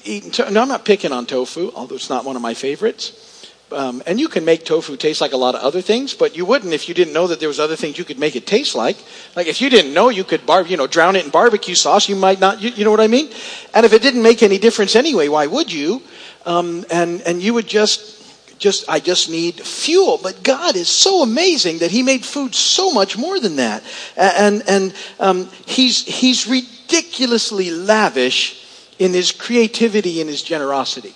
eaten. 0.05 0.29
To- 0.31 0.51
no, 0.51 0.61
I'm 0.61 0.67
not 0.67 0.85
picking 0.85 1.11
on 1.11 1.25
tofu, 1.25 1.71
although 1.75 1.95
it's 1.95 2.09
not 2.09 2.23
one 2.23 2.35
of 2.35 2.41
my 2.41 2.53
favorites. 2.53 3.29
Um, 3.71 4.03
and 4.05 4.19
you 4.19 4.27
can 4.27 4.45
make 4.45 4.65
tofu 4.65 4.95
taste 4.95 5.19
like 5.19 5.33
a 5.33 5.37
lot 5.37 5.55
of 5.55 5.61
other 5.61 5.81
things, 5.81 6.13
but 6.13 6.37
you 6.37 6.45
wouldn't 6.45 6.73
if 6.73 6.87
you 6.87 6.93
didn't 6.93 7.13
know 7.13 7.25
that 7.25 7.39
there 7.39 7.47
was 7.49 7.59
other 7.59 7.75
things 7.75 7.97
you 7.97 8.03
could 8.03 8.19
make 8.19 8.35
it 8.35 8.45
taste 8.45 8.75
like. 8.75 8.97
Like 9.35 9.47
if 9.47 9.59
you 9.61 9.71
didn't 9.71 9.95
know 9.95 10.09
you 10.09 10.23
could 10.23 10.45
bar, 10.45 10.61
you 10.61 10.77
know, 10.77 10.85
drown 10.85 11.15
it 11.15 11.25
in 11.25 11.31
barbecue 11.31 11.73
sauce, 11.73 12.07
you 12.07 12.15
might 12.15 12.39
not. 12.39 12.61
You, 12.61 12.69
you 12.69 12.85
know 12.85 12.91
what 12.91 12.99
I 12.99 13.07
mean? 13.07 13.31
And 13.73 13.85
if 13.85 13.93
it 13.93 14.03
didn't 14.03 14.21
make 14.21 14.43
any 14.43 14.59
difference 14.59 14.95
anyway, 14.95 15.27
why 15.29 15.47
would 15.47 15.73
you? 15.73 16.03
Um, 16.45 16.85
and 16.91 17.21
and 17.21 17.41
you 17.41 17.55
would 17.55 17.65
just 17.65 18.22
just 18.63 18.89
I 18.89 18.99
just 18.99 19.29
need 19.29 19.59
fuel. 19.59 20.17
But 20.23 20.41
God 20.41 20.75
is 20.75 20.87
so 20.87 21.21
amazing 21.21 21.79
that 21.79 21.91
He 21.91 22.01
made 22.01 22.25
food 22.25 22.55
so 22.55 22.91
much 22.91 23.17
more 23.17 23.39
than 23.39 23.57
that, 23.57 23.83
and 24.15 24.63
and 24.67 24.95
um, 25.19 25.49
He's 25.67 26.05
He's 26.05 26.47
ridiculously 26.47 27.69
lavish 27.69 28.63
in 28.99 29.13
his 29.13 29.31
creativity 29.31 30.21
and 30.21 30.29
his 30.29 30.41
generosity. 30.41 31.13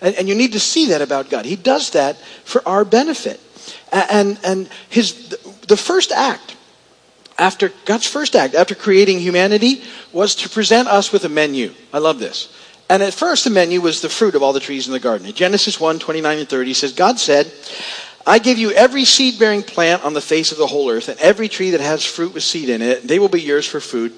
And, 0.00 0.14
and, 0.16 0.28
you 0.28 0.34
need 0.34 0.52
to 0.52 0.60
see 0.60 0.88
that 0.88 1.00
about 1.00 1.30
God. 1.30 1.46
He 1.46 1.56
does 1.56 1.90
that 1.90 2.16
for 2.44 2.66
our 2.68 2.84
benefit. 2.84 3.40
And, 3.90 4.38
and 4.44 4.68
his, 4.90 5.30
the 5.66 5.76
first 5.76 6.12
act, 6.12 6.56
after 7.38 7.72
God's 7.86 8.06
first 8.06 8.36
act, 8.36 8.54
after 8.54 8.74
creating 8.74 9.20
humanity, 9.20 9.82
was 10.12 10.34
to 10.36 10.48
present 10.48 10.88
us 10.88 11.10
with 11.12 11.24
a 11.24 11.28
menu. 11.28 11.72
I 11.92 11.98
love 11.98 12.18
this. 12.18 12.54
And 12.88 13.02
at 13.02 13.14
first, 13.14 13.44
the 13.44 13.50
menu 13.50 13.80
was 13.80 14.02
the 14.02 14.08
fruit 14.08 14.34
of 14.34 14.42
all 14.42 14.52
the 14.52 14.60
trees 14.60 14.86
in 14.86 14.92
the 14.92 15.00
garden. 15.00 15.26
In 15.26 15.34
Genesis 15.34 15.80
1 15.80 15.98
29 15.98 16.38
and 16.38 16.48
30 16.48 16.74
says, 16.74 16.92
God 16.92 17.18
said, 17.18 17.50
I 18.26 18.38
give 18.38 18.58
you 18.58 18.70
every 18.72 19.04
seed 19.04 19.38
bearing 19.38 19.62
plant 19.62 20.04
on 20.04 20.14
the 20.14 20.20
face 20.20 20.52
of 20.52 20.58
the 20.58 20.66
whole 20.66 20.90
earth, 20.90 21.08
and 21.08 21.18
every 21.20 21.48
tree 21.48 21.70
that 21.70 21.80
has 21.80 22.04
fruit 22.04 22.34
with 22.34 22.42
seed 22.42 22.68
in 22.68 22.80
it. 22.80 23.06
They 23.06 23.18
will 23.18 23.28
be 23.28 23.40
yours 23.40 23.66
for 23.66 23.80
food. 23.80 24.12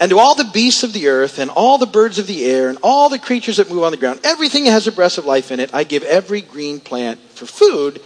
And 0.00 0.10
to 0.10 0.18
all 0.18 0.34
the 0.34 0.44
beasts 0.44 0.82
of 0.84 0.92
the 0.92 1.08
earth, 1.08 1.38
and 1.38 1.50
all 1.50 1.78
the 1.78 1.86
birds 1.86 2.18
of 2.18 2.26
the 2.26 2.44
air, 2.44 2.68
and 2.68 2.78
all 2.82 3.08
the 3.08 3.18
creatures 3.18 3.56
that 3.56 3.70
move 3.70 3.82
on 3.82 3.90
the 3.90 3.96
ground, 3.96 4.20
everything 4.22 4.64
that 4.64 4.70
has 4.72 4.86
a 4.86 4.92
breath 4.92 5.18
of 5.18 5.24
life 5.24 5.50
in 5.50 5.60
it, 5.60 5.74
I 5.74 5.84
give 5.84 6.02
every 6.04 6.40
green 6.40 6.78
plant 6.78 7.18
for 7.30 7.46
food. 7.46 8.00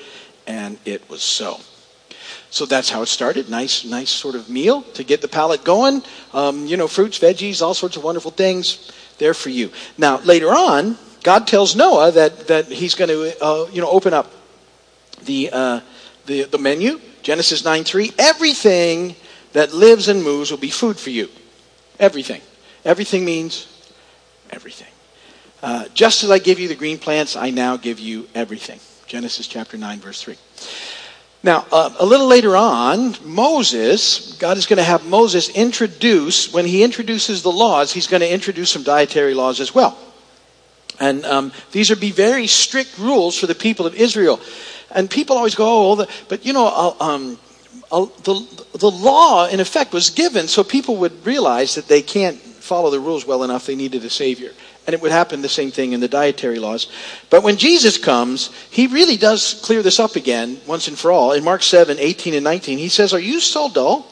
And 0.47 0.79
it 0.85 1.09
was 1.11 1.23
so. 1.23 1.61
So 2.51 2.67
that's 2.67 2.91
how 2.91 3.03
it 3.03 3.07
started. 3.07 3.49
Nice, 3.49 3.85
nice 3.85 4.11
sort 4.11 4.35
of 4.35 4.49
meal 4.49 4.83
to 4.95 5.05
get 5.05 5.23
the 5.23 5.29
palate 5.29 5.65
going. 5.65 6.03
Um, 6.33 6.67
you 6.67 6.77
know, 6.77 6.89
fruits, 6.89 7.19
veggies, 7.19 7.63
all 7.63 7.75
sorts 7.75 7.97
of 7.97 8.05
wonderful 8.05 8.31
things 8.31 8.91
there 9.23 9.35
for 9.35 9.51
you. 9.51 9.71
Now, 9.97 10.19
later 10.19 10.49
on, 10.49 10.99
God 11.23 11.47
tells 11.47 11.77
Noah 11.77 12.11
that, 12.11 12.49
that 12.49 12.67
he's 12.67 12.97
going 12.97 13.09
to, 13.09 13.43
uh, 13.43 13.69
you 13.73 13.81
know, 13.81 13.89
open 13.89 14.13
up 14.13 14.33
the, 15.25 15.49
uh, 15.53 15.81
the, 16.27 16.43
the 16.43 16.59
menu. 16.59 17.01
Genesis 17.23 17.65
9 17.65 17.85
3. 17.85 18.13
Everything 18.19 19.15
that 19.53 19.73
lives 19.73 20.09
and 20.09 20.25
moves 20.25 20.51
will 20.51 20.59
be 20.59 20.71
food 20.71 20.99
for 20.99 21.11
you. 21.11 21.29
Everything. 22.01 22.41
Everything 22.85 23.25
means 23.25 23.69
everything. 24.51 24.89
Uh, 25.63 25.87
just 25.95 26.25
as 26.25 26.31
I 26.31 26.41
give 26.41 26.59
you 26.59 26.67
the 26.67 26.75
green 26.75 26.99
plants, 26.99 27.37
I 27.37 27.51
now 27.51 27.77
give 27.77 28.01
you 28.01 28.29
everything. 28.35 28.81
Genesis 29.07 29.47
chapter 29.47 29.79
9, 29.79 30.01
verse 30.01 30.21
3. 30.21 30.37
Now, 31.45 31.67
uh, 31.73 31.93
a 31.99 32.07
little 32.07 32.29
later 32.29 32.57
on, 32.57 33.17
Moses, 33.25 34.37
God 34.39 34.57
is 34.57 34.67
going 34.67 34.77
to 34.77 34.85
have 34.85 35.05
Moses 35.07 35.49
introduce, 35.49 36.53
when 36.53 36.67
he 36.67 36.85
introduces 36.85 37.43
the 37.43 37.51
laws, 37.51 37.93
he's 37.93 38.07
going 38.07 38.21
to 38.21 38.33
introduce 38.33 38.71
some 38.71 38.85
dietary 38.85 39.35
laws 39.35 39.59
as 39.59 39.75
well. 39.75 39.99
And 41.01 41.25
um, 41.25 41.53
these 41.73 41.91
would 41.91 41.99
be 41.99 42.13
very 42.13 42.47
strict 42.47 42.97
rules 42.97 43.37
for 43.37 43.49
the 43.49 43.57
people 43.57 43.87
of 43.87 43.95
Israel. 43.97 44.41
And 44.95 45.11
people 45.11 45.37
always 45.37 45.57
go, 45.57 45.91
oh, 45.91 45.95
the, 45.97 46.09
but 46.29 46.47
you 46.47 46.53
know, 46.53 46.67
uh, 47.01 47.05
um, 47.05 47.39
uh, 47.91 48.07
the, 48.23 48.67
the 48.79 48.91
law, 48.91 49.49
in 49.49 49.59
effect, 49.59 49.93
was 49.93 50.11
given 50.11 50.47
so 50.47 50.63
people 50.63 50.97
would 50.99 51.27
realize 51.27 51.75
that 51.75 51.89
they 51.89 52.03
can't 52.03 52.39
follow 52.39 52.91
the 52.91 53.01
rules 53.01 53.27
well 53.27 53.43
enough, 53.43 53.67
they 53.67 53.75
needed 53.75 54.05
a 54.05 54.11
Savior. 54.11 54.53
And 54.87 54.95
it 54.95 55.01
would 55.01 55.13
happen 55.13 55.43
the 55.43 55.49
same 55.49 55.71
thing 55.71 55.93
in 55.93 56.01
the 56.01 56.09
dietary 56.09 56.59
laws. 56.59 56.89
But 57.31 57.45
when 57.45 57.57
Jesus 57.57 57.99
comes, 57.99 58.51
he 58.71 58.89
really 58.89 59.17
does 59.17 59.61
clear 59.63 59.83
this 59.83 60.01
up 60.01 60.17
again 60.17 60.61
once 60.67 60.89
and 60.89 60.99
for 60.99 61.13
all. 61.13 61.33
In 61.33 61.45
Mark 61.45 61.63
7, 61.63 61.99
18 62.01 62.35
and 62.35 62.43
19, 62.43 62.79
he 62.79 62.89
says, 62.89 63.15
Are 63.15 63.21
you 63.21 63.39
so 63.39 63.71
dull? 63.71 64.07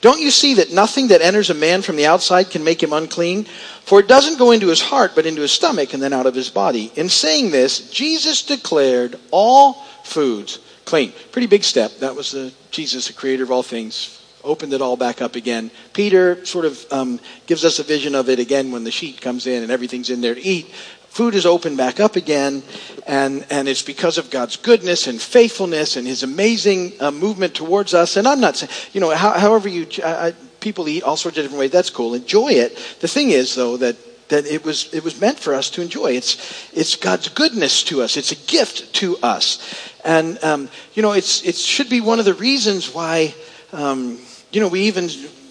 Don't 0.00 0.20
you 0.20 0.30
see 0.30 0.54
that 0.54 0.72
nothing 0.72 1.08
that 1.08 1.22
enters 1.22 1.50
a 1.50 1.54
man 1.54 1.82
from 1.82 1.96
the 1.96 2.06
outside 2.06 2.50
can 2.50 2.64
make 2.64 2.82
him 2.82 2.92
unclean? 2.92 3.44
For 3.84 4.00
it 4.00 4.08
doesn't 4.08 4.38
go 4.38 4.50
into 4.50 4.66
his 4.66 4.82
heart, 4.82 5.12
but 5.14 5.26
into 5.26 5.42
his 5.42 5.52
stomach 5.52 5.94
and 5.94 6.02
then 6.02 6.12
out 6.12 6.26
of 6.26 6.34
his 6.34 6.50
body. 6.50 6.90
In 6.96 7.08
saying 7.08 7.50
this, 7.50 7.90
Jesus 7.90 8.42
declared 8.42 9.16
all 9.30 9.74
foods 10.02 10.58
clean. 10.86 11.12
Pretty 11.32 11.48
big 11.48 11.64
step. 11.64 11.98
That 11.98 12.16
was 12.16 12.30
the 12.30 12.52
Jesus, 12.70 13.08
the 13.08 13.12
creator 13.12 13.42
of 13.42 13.50
all 13.50 13.62
things, 13.62 14.15
opened 14.46 14.72
it 14.72 14.80
all 14.80 14.96
back 14.96 15.20
up 15.20 15.36
again. 15.36 15.70
Peter 15.92 16.44
sort 16.46 16.64
of 16.64 16.86
um, 16.92 17.20
gives 17.46 17.64
us 17.64 17.78
a 17.78 17.82
vision 17.82 18.14
of 18.14 18.28
it 18.28 18.38
again 18.38 18.72
when 18.72 18.84
the 18.84 18.90
sheet 18.90 19.20
comes 19.20 19.46
in 19.46 19.62
and 19.62 19.70
everything's 19.70 20.08
in 20.08 20.20
there 20.20 20.34
to 20.34 20.42
eat. 20.42 20.66
Food 21.08 21.34
is 21.34 21.46
opened 21.46 21.78
back 21.78 21.98
up 21.98 22.16
again, 22.16 22.62
and, 23.06 23.46
and 23.48 23.68
it's 23.68 23.82
because 23.82 24.18
of 24.18 24.30
God's 24.30 24.56
goodness 24.56 25.06
and 25.06 25.20
faithfulness 25.20 25.96
and 25.96 26.06
His 26.06 26.22
amazing 26.22 26.92
uh, 27.00 27.10
movement 27.10 27.54
towards 27.54 27.94
us. 27.94 28.16
And 28.16 28.28
I'm 28.28 28.40
not 28.40 28.56
saying, 28.56 28.70
you 28.92 29.00
know, 29.00 29.10
how, 29.14 29.32
however 29.32 29.66
you 29.68 29.86
I, 30.04 30.34
people 30.60 30.88
eat 30.88 31.02
all 31.02 31.16
sorts 31.16 31.38
of 31.38 31.44
different 31.44 31.60
ways. 31.60 31.70
That's 31.70 31.88
cool. 31.88 32.12
Enjoy 32.14 32.48
it. 32.48 32.76
The 33.00 33.08
thing 33.08 33.30
is, 33.30 33.54
though, 33.54 33.78
that 33.78 33.96
that 34.28 34.46
it 34.46 34.64
was 34.64 34.92
it 34.92 35.04
was 35.04 35.20
meant 35.20 35.38
for 35.38 35.54
us 35.54 35.70
to 35.70 35.82
enjoy. 35.82 36.12
It's 36.12 36.70
it's 36.72 36.96
God's 36.96 37.28
goodness 37.28 37.82
to 37.84 38.02
us. 38.02 38.16
It's 38.16 38.32
a 38.32 38.46
gift 38.46 38.92
to 38.96 39.16
us, 39.22 39.92
and 40.04 40.42
um, 40.44 40.68
you 40.94 41.02
know, 41.02 41.12
it's 41.12 41.42
it 41.44 41.54
should 41.54 41.88
be 41.88 42.00
one 42.00 42.18
of 42.18 42.24
the 42.24 42.34
reasons 42.34 42.94
why. 42.94 43.34
Um, 43.72 44.18
you 44.52 44.60
know, 44.60 44.68
we 44.68 44.82
even 44.82 45.08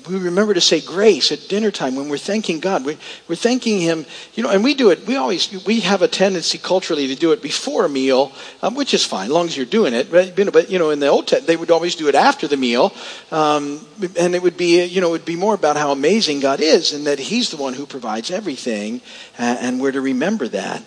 we 0.08 0.18
remember 0.18 0.54
to 0.54 0.62
say 0.62 0.82
grace 0.82 1.32
at 1.32 1.48
dinner 1.48 1.72
time 1.72 1.96
when 1.96 2.10
we're 2.10 2.18
thanking 2.18 2.60
God. 2.60 2.86
We, 2.86 2.98
are 3.30 3.36
thanking 3.36 3.80
Him, 3.80 4.06
you 4.34 4.44
know, 4.44 4.50
and 4.50 4.64
we 4.64 4.74
do 4.74 4.92
it. 4.92 5.06
We 5.08 5.16
always 5.16 5.66
we 5.66 5.82
have 5.82 6.02
a 6.02 6.08
tendency 6.08 6.58
culturally 6.58 7.08
to 7.08 7.16
do 7.16 7.32
it 7.32 7.42
before 7.42 7.86
a 7.86 7.90
meal, 7.90 8.32
um, 8.62 8.76
which 8.76 8.94
is 8.94 9.04
fine, 9.04 9.26
as 9.26 9.32
long 9.32 9.48
as 9.48 9.58
you're 9.58 9.66
doing 9.66 9.94
it. 9.94 10.12
But, 10.12 10.36
but 10.52 10.70
you 10.70 10.80
know, 10.80 10.90
in 10.90 11.00
the 11.00 11.08
old 11.08 11.28
they 11.28 11.56
would 11.56 11.72
always 11.72 11.96
do 11.96 12.08
it 12.08 12.16
after 12.16 12.48
the 12.48 12.58
meal, 12.58 12.94
um, 13.32 13.86
and 14.18 14.36
it 14.36 14.42
would 14.42 14.58
be 14.58 14.84
you 14.86 15.02
know 15.02 15.10
it 15.10 15.12
would 15.12 15.26
be 15.26 15.36
more 15.36 15.54
about 15.54 15.78
how 15.78 15.92
amazing 15.92 16.40
God 16.40 16.60
is 16.60 16.94
and 16.94 17.08
that 17.08 17.20
He's 17.20 17.52
the 17.52 17.58
one 17.58 17.74
who 17.74 17.86
provides 17.86 18.32
everything, 18.32 19.02
and 19.38 19.80
we're 19.82 19.92
to 19.92 20.02
remember 20.02 20.48
that. 20.50 20.84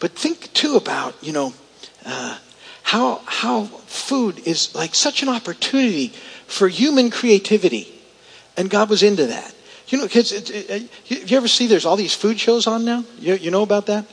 But 0.00 0.12
think 0.12 0.52
too 0.52 0.76
about 0.76 1.14
you 1.22 1.32
know. 1.32 1.54
Uh, 2.04 2.38
how, 2.88 3.20
how 3.26 3.64
food 3.64 4.38
is 4.46 4.74
like 4.74 4.94
such 4.94 5.22
an 5.22 5.28
opportunity 5.28 6.14
for 6.48 6.66
human 6.66 7.10
creativity. 7.10 7.86
And 8.56 8.68
God 8.68 8.90
was 8.90 9.04
into 9.04 9.26
that. 9.26 9.54
You 9.86 9.98
know, 9.98 10.08
kids, 10.08 10.32
you 11.06 11.36
ever 11.36 11.48
see 11.48 11.66
there's 11.66 11.86
all 11.86 11.96
these 11.96 12.14
food 12.14 12.40
shows 12.40 12.66
on 12.66 12.84
now? 12.84 13.04
You, 13.18 13.34
you 13.34 13.50
know 13.50 13.62
about 13.62 13.86
that? 13.86 14.04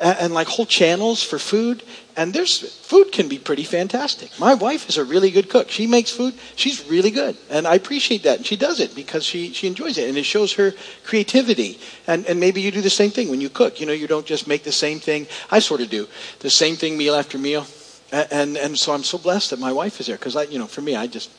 And, 0.00 0.18
and 0.18 0.34
like 0.34 0.48
whole 0.48 0.66
channels 0.66 1.22
for 1.22 1.38
food. 1.38 1.82
And 2.16 2.32
there's 2.32 2.74
food 2.80 3.12
can 3.12 3.28
be 3.28 3.38
pretty 3.38 3.62
fantastic. 3.62 4.30
My 4.40 4.54
wife 4.54 4.88
is 4.88 4.98
a 4.98 5.04
really 5.04 5.30
good 5.30 5.48
cook. 5.48 5.70
She 5.70 5.86
makes 5.86 6.10
food. 6.10 6.34
She's 6.56 6.84
really 6.88 7.10
good. 7.10 7.36
And 7.48 7.66
I 7.66 7.74
appreciate 7.74 8.24
that. 8.24 8.38
And 8.38 8.46
she 8.46 8.56
does 8.56 8.80
it 8.80 8.94
because 8.94 9.24
she, 9.24 9.52
she 9.52 9.68
enjoys 9.68 9.98
it. 9.98 10.08
And 10.08 10.18
it 10.18 10.24
shows 10.24 10.54
her 10.54 10.72
creativity. 11.04 11.78
And, 12.06 12.26
and 12.26 12.40
maybe 12.40 12.60
you 12.60 12.72
do 12.72 12.80
the 12.80 12.90
same 12.90 13.10
thing 13.10 13.30
when 13.30 13.40
you 13.40 13.50
cook. 13.50 13.80
You 13.80 13.86
know, 13.86 13.92
you 13.92 14.08
don't 14.08 14.26
just 14.26 14.48
make 14.48 14.64
the 14.64 14.72
same 14.72 14.98
thing. 14.98 15.28
I 15.50 15.60
sort 15.60 15.80
of 15.80 15.90
do. 15.90 16.08
The 16.40 16.50
same 16.50 16.74
thing 16.74 16.98
meal 16.98 17.14
after 17.14 17.38
meal. 17.38 17.66
And, 18.10 18.32
and, 18.32 18.56
and 18.56 18.78
so 18.78 18.92
I'm 18.92 19.04
so 19.04 19.18
blessed 19.18 19.50
that 19.50 19.60
my 19.60 19.72
wife 19.72 20.00
is 20.00 20.06
there. 20.06 20.16
Because 20.16 20.34
I, 20.34 20.42
you 20.44 20.58
know, 20.58 20.66
for 20.66 20.80
me, 20.80 20.96
I 20.96 21.06
just, 21.06 21.30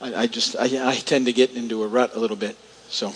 I, 0.00 0.14
I 0.14 0.26
just 0.26 0.56
I, 0.56 0.90
I, 0.90 0.94
tend 0.94 1.26
to 1.26 1.32
get 1.32 1.54
into 1.54 1.82
a 1.82 1.86
rut 1.86 2.14
a 2.14 2.18
little 2.18 2.36
bit. 2.36 2.56
So 2.88 3.12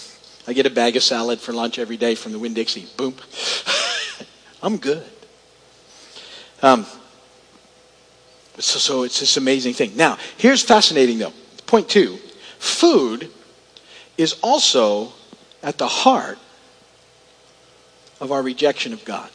I 0.46 0.52
get 0.52 0.66
a 0.66 0.70
bag 0.70 0.96
of 0.96 1.02
salad 1.02 1.40
for 1.40 1.52
lunch 1.52 1.78
every 1.78 1.96
day 1.96 2.14
from 2.14 2.32
the 2.32 2.38
Winn 2.38 2.54
Dixie. 2.54 2.86
Boom. 2.96 3.14
I'm 4.62 4.76
good. 4.76 5.04
Um, 6.62 6.84
so, 8.58 8.78
so 8.78 9.02
it's 9.04 9.20
this 9.20 9.36
amazing 9.36 9.74
thing. 9.74 9.96
Now, 9.96 10.18
here's 10.36 10.62
fascinating 10.62 11.18
though. 11.18 11.32
Point 11.66 11.88
two 11.88 12.18
food 12.58 13.30
is 14.18 14.36
also 14.42 15.12
at 15.62 15.78
the 15.78 15.88
heart 15.88 16.38
of 18.20 18.32
our 18.32 18.42
rejection 18.42 18.92
of 18.92 19.04
God. 19.04 19.30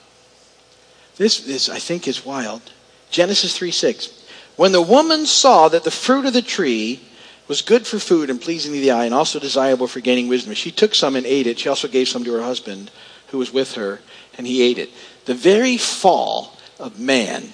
This, 1.18 1.40
this 1.42 1.70
I 1.70 1.80
think, 1.80 2.08
is 2.08 2.26
wild. 2.26 2.62
Genesis 3.10 3.58
3 3.58 3.72
6. 3.72 4.24
When 4.56 4.72
the 4.72 4.82
woman 4.82 5.26
saw 5.26 5.70
that 5.70 5.84
the 5.84 5.92
fruit 5.92 6.26
of 6.26 6.34
the 6.34 6.42
tree 6.42 7.02
was 7.48 7.62
good 7.62 7.86
for 7.86 8.00
food 8.00 8.30
and 8.30 8.42
pleasing 8.42 8.74
to 8.74 8.80
the 8.80 8.92
eye 8.92 9.06
and 9.06 9.14
also 9.14 9.40
desirable 9.40 9.88
for 9.88 10.00
gaining 10.00 10.28
wisdom. 10.28 10.54
She 10.54 10.72
took 10.72 10.96
some 10.96 11.16
and 11.16 11.26
ate 11.26 11.48
it. 11.48 11.60
She 11.60 11.70
also 11.70 11.88
gave 11.88 12.08
some 12.08 12.24
to 12.24 12.34
her 12.34 12.42
husband 12.42 12.92
who 13.28 13.38
was 13.38 13.54
with 13.54 13.76
her, 13.76 14.00
and 14.38 14.48
he 14.48 14.62
ate 14.62 14.78
it. 14.78 14.90
The 15.26 15.34
very 15.34 15.78
fall 15.78 16.58
of 16.80 17.00
man 17.00 17.54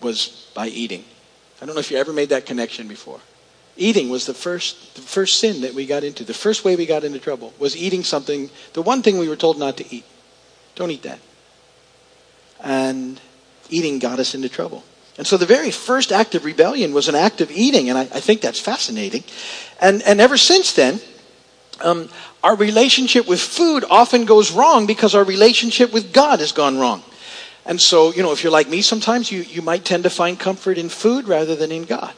was 0.00 0.50
by 0.54 0.68
eating. 0.68 1.04
I 1.60 1.66
don't 1.66 1.74
know 1.74 1.80
if 1.80 1.90
you 1.90 1.98
ever 1.98 2.12
made 2.12 2.30
that 2.30 2.46
connection 2.46 2.88
before. 2.88 3.20
Eating 3.76 4.10
was 4.10 4.26
the 4.26 4.34
first, 4.34 4.94
the 4.94 5.02
first 5.02 5.38
sin 5.38 5.62
that 5.62 5.74
we 5.74 5.86
got 5.86 6.04
into. 6.04 6.24
The 6.24 6.34
first 6.34 6.64
way 6.64 6.76
we 6.76 6.86
got 6.86 7.04
into 7.04 7.18
trouble 7.18 7.52
was 7.58 7.76
eating 7.76 8.02
something, 8.02 8.50
the 8.72 8.82
one 8.82 9.02
thing 9.02 9.18
we 9.18 9.28
were 9.28 9.36
told 9.36 9.58
not 9.58 9.76
to 9.78 9.94
eat. 9.94 10.04
Don't 10.74 10.90
eat 10.90 11.02
that. 11.02 11.18
And 12.62 13.20
eating 13.68 13.98
got 13.98 14.18
us 14.18 14.34
into 14.34 14.48
trouble. 14.48 14.84
And 15.18 15.26
so 15.26 15.36
the 15.36 15.46
very 15.46 15.70
first 15.70 16.12
act 16.12 16.34
of 16.34 16.44
rebellion 16.44 16.94
was 16.94 17.08
an 17.08 17.14
act 17.14 17.40
of 17.40 17.50
eating, 17.50 17.90
and 17.90 17.98
I, 17.98 18.02
I 18.02 18.20
think 18.20 18.40
that's 18.40 18.60
fascinating. 18.60 19.24
And, 19.80 20.02
and 20.02 20.20
ever 20.20 20.36
since 20.36 20.72
then, 20.72 21.00
um, 21.82 22.08
our 22.42 22.54
relationship 22.54 23.26
with 23.28 23.40
food 23.40 23.84
often 23.90 24.24
goes 24.24 24.50
wrong 24.50 24.86
because 24.86 25.14
our 25.14 25.24
relationship 25.24 25.92
with 25.92 26.12
God 26.12 26.40
has 26.40 26.52
gone 26.52 26.78
wrong. 26.78 27.02
And 27.66 27.80
so, 27.80 28.12
you 28.12 28.22
know, 28.22 28.32
if 28.32 28.42
you're 28.42 28.52
like 28.52 28.68
me, 28.68 28.82
sometimes 28.82 29.30
you, 29.30 29.42
you 29.42 29.62
might 29.62 29.84
tend 29.84 30.04
to 30.04 30.10
find 30.10 30.38
comfort 30.38 30.78
in 30.78 30.88
food 30.88 31.28
rather 31.28 31.54
than 31.54 31.70
in 31.70 31.84
God. 31.84 32.14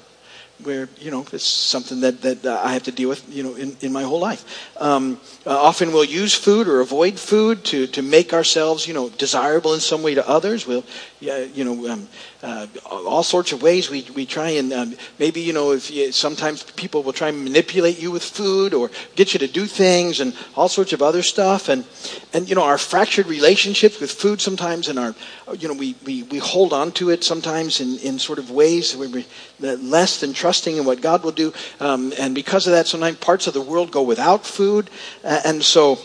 Where 0.64 0.88
you 0.98 1.10
know 1.10 1.24
it's 1.32 1.44
something 1.44 2.00
that, 2.00 2.22
that 2.22 2.44
uh, 2.44 2.60
I 2.62 2.72
have 2.72 2.84
to 2.84 2.92
deal 2.92 3.08
with 3.08 3.22
you 3.28 3.42
know 3.42 3.54
in, 3.54 3.76
in 3.80 3.92
my 3.92 4.02
whole 4.02 4.20
life. 4.20 4.44
Um, 4.78 5.20
uh, 5.46 5.50
often 5.50 5.92
we'll 5.92 6.04
use 6.04 6.34
food 6.34 6.68
or 6.68 6.80
avoid 6.80 7.18
food 7.18 7.64
to, 7.66 7.86
to 7.88 8.02
make 8.02 8.32
ourselves 8.32 8.86
you 8.86 8.94
know 8.94 9.08
desirable 9.10 9.74
in 9.74 9.80
some 9.80 10.02
way 10.02 10.14
to 10.14 10.28
others. 10.28 10.66
We'll 10.66 10.84
you 11.20 11.64
know 11.64 11.88
um, 11.88 12.08
uh, 12.42 12.66
all 12.90 13.22
sorts 13.22 13.52
of 13.52 13.62
ways 13.62 13.88
we, 13.88 14.06
we 14.14 14.26
try 14.26 14.50
and 14.50 14.72
um, 14.72 14.96
maybe 15.18 15.40
you 15.40 15.52
know 15.52 15.72
if 15.72 15.90
you, 15.90 16.10
sometimes 16.10 16.64
people 16.72 17.02
will 17.02 17.12
try 17.12 17.28
and 17.28 17.44
manipulate 17.44 18.00
you 18.00 18.10
with 18.10 18.24
food 18.24 18.74
or 18.74 18.90
get 19.14 19.32
you 19.32 19.38
to 19.38 19.46
do 19.46 19.66
things 19.66 20.20
and 20.20 20.34
all 20.56 20.68
sorts 20.68 20.92
of 20.92 21.02
other 21.02 21.22
stuff 21.22 21.68
and 21.68 21.84
and 22.32 22.48
you 22.48 22.54
know 22.54 22.64
our 22.64 22.78
fractured 22.78 23.26
relationships 23.26 24.00
with 24.00 24.10
food 24.10 24.40
sometimes 24.40 24.88
and 24.88 24.98
our 24.98 25.14
you 25.58 25.68
know 25.68 25.74
we, 25.74 25.94
we, 26.04 26.24
we 26.24 26.38
hold 26.38 26.72
on 26.72 26.90
to 26.92 27.10
it 27.10 27.22
sometimes 27.22 27.80
in, 27.80 27.98
in 27.98 28.18
sort 28.18 28.38
of 28.38 28.50
ways 28.50 28.96
where 28.96 29.08
we 29.08 29.24
less 29.60 30.20
than 30.20 30.32
trusting 30.52 30.76
in 30.76 30.84
what 30.84 31.00
God 31.00 31.24
will 31.24 31.32
do 31.32 31.52
um, 31.80 32.12
and 32.18 32.34
because 32.34 32.66
of 32.66 32.72
that 32.72 32.86
sometimes 32.86 33.16
parts 33.16 33.46
of 33.46 33.54
the 33.54 33.62
world 33.62 33.90
go 33.90 34.02
without 34.02 34.44
food 34.44 34.90
and 35.24 35.62
so 35.62 35.98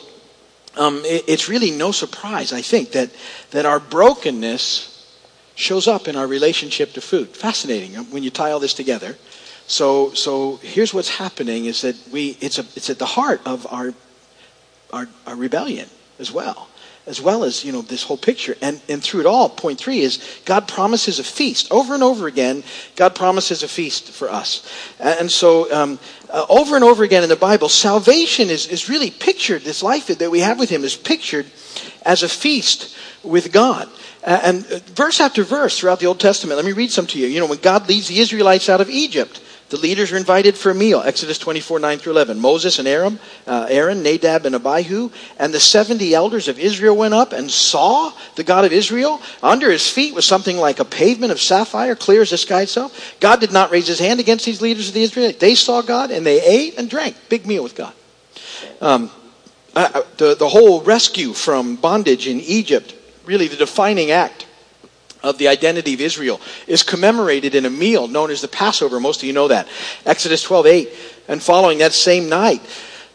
um, 0.77 1.01
it, 1.04 1.25
it's 1.27 1.50
really 1.50 1.72
no 1.72 1.92
surprise 1.92 2.54
I 2.54 2.62
think 2.62 2.92
that 2.92 3.10
that 3.51 3.66
our 3.66 3.80
brokenness 3.80 4.98
shows 5.58 5.88
up 5.88 6.08
in 6.08 6.16
our 6.16 6.27
relationship 6.27 6.94
to 6.94 7.01
food. 7.01 7.30
Fascinating 7.30 7.98
uh, 7.98 8.04
when 8.04 8.22
you 8.24 8.30
tie 8.30 8.51
all 8.51 8.60
this 8.60 8.75
together. 8.75 9.18
So, 9.66 10.13
so 10.13 10.58
here's 10.62 10.94
what's 10.94 11.10
happening 11.10 11.66
is 11.66 11.82
that 11.82 11.96
we, 12.12 12.38
it's, 12.39 12.60
a, 12.60 12.66
it's 12.75 12.89
at 12.89 13.00
the 13.00 13.08
heart 13.08 13.42
of 13.46 13.66
our, 13.74 13.94
our, 14.94 15.10
our 15.25 15.36
rebellion 15.36 15.89
as 16.20 16.32
well 16.32 16.70
as 17.07 17.21
well 17.21 17.43
as 17.43 17.63
you 17.63 17.71
know 17.71 17.81
this 17.81 18.03
whole 18.03 18.17
picture. 18.17 18.55
And 18.61 18.79
and 18.87 19.01
through 19.01 19.21
it 19.21 19.25
all 19.25 19.49
point 19.49 19.79
three 19.79 20.01
is 20.01 20.19
god 20.45 20.67
promises 20.67 21.19
a 21.19 21.23
feast. 21.23 21.71
Over 21.71 21.93
and 21.93 22.03
over 22.03 22.27
again 22.27 22.63
god 22.95 23.15
promises 23.15 23.63
a 23.63 23.67
feast 23.67 24.11
for 24.11 24.29
us. 24.29 24.69
And 24.99 25.31
so 25.31 25.73
um, 25.73 25.99
uh, 26.29 26.45
over 26.49 26.75
and 26.75 26.83
over 26.83 27.03
again 27.03 27.23
in 27.23 27.29
the 27.29 27.35
bible 27.35 27.69
salvation 27.69 28.49
is, 28.49 28.67
is 28.67 28.89
really 28.89 29.09
pictured 29.09 29.63
this 29.63 29.81
life 29.81 30.07
that 30.07 30.31
we 30.31 30.41
have 30.41 30.59
with 30.59 30.69
him 30.69 30.83
is 30.83 30.95
pictured 30.95 31.47
as 32.03 32.21
a 32.21 32.29
feast 32.29 32.95
with 33.23 33.51
god. 33.51 33.89
And 34.23 34.65
verse 34.65 35.21
after 35.21 35.43
verse 35.43 35.79
throughout 35.79 36.01
the 36.01 36.07
Old 36.07 36.19
Testament, 36.19 36.57
let 36.57 36.65
me 36.65 36.73
read 36.73 36.91
some 36.91 37.07
to 37.07 37.19
you. 37.19 37.27
You 37.27 37.39
know, 37.39 37.45
when 37.45 37.59
God 37.59 37.87
leads 37.87 38.09
the 38.09 38.19
Israelites 38.19 38.67
out 38.67 38.81
of 38.81 38.89
Egypt, 38.89 39.39
the 39.69 39.77
leaders 39.77 40.12
are 40.12 40.17
invited 40.17 40.57
for 40.57 40.71
a 40.71 40.75
meal. 40.75 41.01
Exodus 41.01 41.38
24, 41.38 41.79
9 41.79 41.97
through 41.97 42.13
11. 42.13 42.39
Moses 42.39 42.79
and 42.79 42.88
Aaron, 42.88 43.19
uh, 43.45 43.67
Aaron, 43.69 44.01
Nadab, 44.01 44.45
and 44.45 44.55
Abihu, 44.55 45.09
and 45.38 45.53
the 45.53 45.59
70 45.59 46.13
elders 46.13 46.47
of 46.47 46.57
Israel 46.57 46.95
went 46.95 47.13
up 47.13 47.33
and 47.33 47.51
saw 47.51 48.12
the 48.36 48.43
God 48.43 48.65
of 48.65 48.71
Israel. 48.71 49.21
Under 49.43 49.69
his 49.69 49.89
feet 49.89 50.13
was 50.13 50.25
something 50.25 50.57
like 50.57 50.79
a 50.79 50.86
pavement 50.86 51.31
of 51.31 51.41
sapphire, 51.41 51.95
clear 51.95 52.21
as 52.21 52.29
the 52.29 52.38
sky 52.38 52.62
itself. 52.62 53.17
God 53.19 53.39
did 53.39 53.51
not 53.51 53.71
raise 53.71 53.88
his 53.88 54.00
hand 54.00 54.19
against 54.19 54.45
these 54.45 54.62
leaders 54.62 54.88
of 54.88 54.93
the 54.93 55.03
Israelites. 55.03 55.39
They 55.39 55.55
saw 55.55 55.81
God 55.81 56.12
and 56.12 56.25
they 56.25 56.41
ate 56.41 56.77
and 56.77 56.89
drank. 56.89 57.15
Big 57.29 57.45
meal 57.45 57.63
with 57.63 57.75
God. 57.75 57.93
Um, 58.81 59.12
uh, 59.75 60.01
the, 60.17 60.36
the 60.36 60.50
whole 60.50 60.81
rescue 60.81 61.33
from 61.33 61.75
bondage 61.75 62.27
in 62.27 62.39
Egypt 62.39 62.95
really 63.27 63.47
the 63.47 63.57
defining 63.57 64.09
act 64.09 64.47
of 65.27 65.38
the 65.38 65.48
identity 65.48 65.93
of 65.93 66.01
Israel 66.01 66.41
is 66.67 66.84
commemorated 66.84 67.55
in 67.55 67.65
a 67.65 67.69
meal 67.69 68.07
known 68.07 68.31
as 68.31 68.41
the 68.41 68.48
Passover. 68.48 69.00
Most 69.00 69.22
of 69.22 69.27
you 69.27 69.34
know 69.34 69.48
that. 69.50 69.67
Exodus 70.05 70.43
12 70.43 70.65
8. 70.65 70.89
And 71.27 71.43
following 71.43 71.79
that 71.79 71.93
same 71.93 72.29
night, 72.29 72.62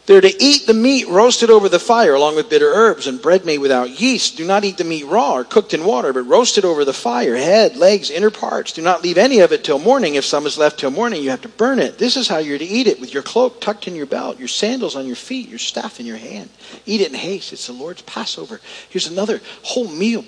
they're 0.05 0.19
to 0.19 0.43
eat 0.43 0.67
the 0.67 0.73
meat 0.73 1.07
roasted 1.07 1.49
over 1.49 1.69
the 1.69 1.79
fire 1.79 2.13
along 2.13 2.35
with 2.35 2.49
bitter 2.49 2.69
herbs 2.73 3.07
and 3.07 3.21
bread 3.21 3.45
made 3.45 3.59
without 3.59 4.01
yeast. 4.01 4.35
Do 4.35 4.45
not 4.45 4.65
eat 4.65 4.77
the 4.77 4.83
meat 4.83 5.05
raw 5.05 5.35
or 5.35 5.43
cooked 5.45 5.73
in 5.73 5.85
water, 5.85 6.11
but 6.11 6.23
roasted 6.23 6.65
over 6.65 6.83
the 6.83 6.91
fire, 6.91 7.37
head, 7.37 7.77
legs, 7.77 8.09
inner 8.09 8.29
parts. 8.29 8.73
Do 8.73 8.81
not 8.81 9.01
leave 9.01 9.17
any 9.17 9.39
of 9.39 9.53
it 9.53 9.63
till 9.63 9.79
morning. 9.79 10.15
If 10.15 10.25
some 10.25 10.45
is 10.45 10.57
left 10.57 10.79
till 10.79 10.91
morning, 10.91 11.23
you 11.23 11.29
have 11.29 11.41
to 11.43 11.49
burn 11.49 11.79
it. 11.79 11.99
This 11.99 12.17
is 12.17 12.27
how 12.27 12.39
you're 12.39 12.57
to 12.57 12.65
eat 12.65 12.87
it 12.87 12.99
with 12.99 13.13
your 13.13 13.23
cloak 13.23 13.61
tucked 13.61 13.87
in 13.87 13.95
your 13.95 14.05
belt, 14.05 14.39
your 14.39 14.49
sandals 14.49 14.97
on 14.97 15.07
your 15.07 15.15
feet, 15.15 15.47
your 15.47 15.59
staff 15.59 16.01
in 16.01 16.05
your 16.05 16.17
hand. 16.17 16.49
Eat 16.85 16.99
it 16.99 17.07
in 17.07 17.17
haste. 17.17 17.53
It's 17.53 17.67
the 17.67 17.73
Lord's 17.73 18.01
Passover. 18.01 18.59
Here's 18.89 19.07
another 19.07 19.39
whole 19.63 19.87
meal 19.87 20.25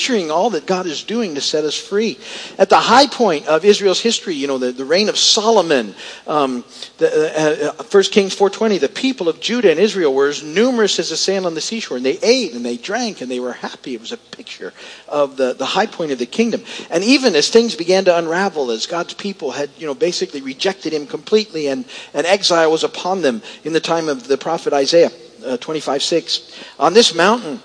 picturing 0.00 0.30
all 0.30 0.50
that 0.50 0.66
God 0.66 0.86
is 0.86 1.02
doing 1.02 1.34
to 1.34 1.40
set 1.40 1.64
us 1.64 1.76
free. 1.76 2.18
At 2.58 2.70
the 2.70 2.78
high 2.78 3.06
point 3.06 3.46
of 3.46 3.64
Israel's 3.64 4.00
history, 4.00 4.34
you 4.34 4.46
know, 4.46 4.58
the, 4.58 4.72
the 4.72 4.84
reign 4.84 5.08
of 5.08 5.18
Solomon, 5.18 5.94
um, 6.26 6.64
the, 6.98 7.70
uh, 7.70 7.80
uh, 7.80 7.84
1 7.84 8.02
Kings 8.04 8.34
4.20, 8.34 8.80
the 8.80 8.88
people 8.88 9.28
of 9.28 9.40
Judah 9.40 9.70
and 9.70 9.78
Israel 9.78 10.14
were 10.14 10.28
as 10.28 10.42
numerous 10.42 10.98
as 10.98 11.10
the 11.10 11.16
sand 11.16 11.44
on 11.44 11.54
the 11.54 11.60
seashore, 11.60 11.96
and 11.96 12.06
they 12.06 12.18
ate 12.22 12.54
and 12.54 12.64
they 12.64 12.76
drank 12.76 13.20
and 13.20 13.30
they 13.30 13.40
were 13.40 13.52
happy. 13.52 13.94
It 13.94 14.00
was 14.00 14.12
a 14.12 14.16
picture 14.16 14.72
of 15.08 15.36
the, 15.36 15.54
the 15.54 15.66
high 15.66 15.86
point 15.86 16.12
of 16.12 16.18
the 16.18 16.26
kingdom. 16.26 16.62
And 16.90 17.04
even 17.04 17.34
as 17.34 17.50
things 17.50 17.74
began 17.74 18.04
to 18.06 18.16
unravel, 18.16 18.70
as 18.70 18.86
God's 18.86 19.14
people 19.14 19.50
had, 19.50 19.70
you 19.76 19.86
know, 19.86 19.94
basically 19.94 20.40
rejected 20.40 20.92
him 20.92 21.06
completely 21.06 21.66
and, 21.68 21.84
and 22.14 22.26
exile 22.26 22.70
was 22.70 22.84
upon 22.84 23.22
them 23.22 23.42
in 23.64 23.72
the 23.72 23.80
time 23.80 24.08
of 24.08 24.28
the 24.28 24.38
prophet 24.38 24.72
Isaiah 24.72 25.10
uh, 25.44 25.56
25.6. 25.56 26.78
On 26.78 26.92
this 26.92 27.14
mountain, 27.14 27.60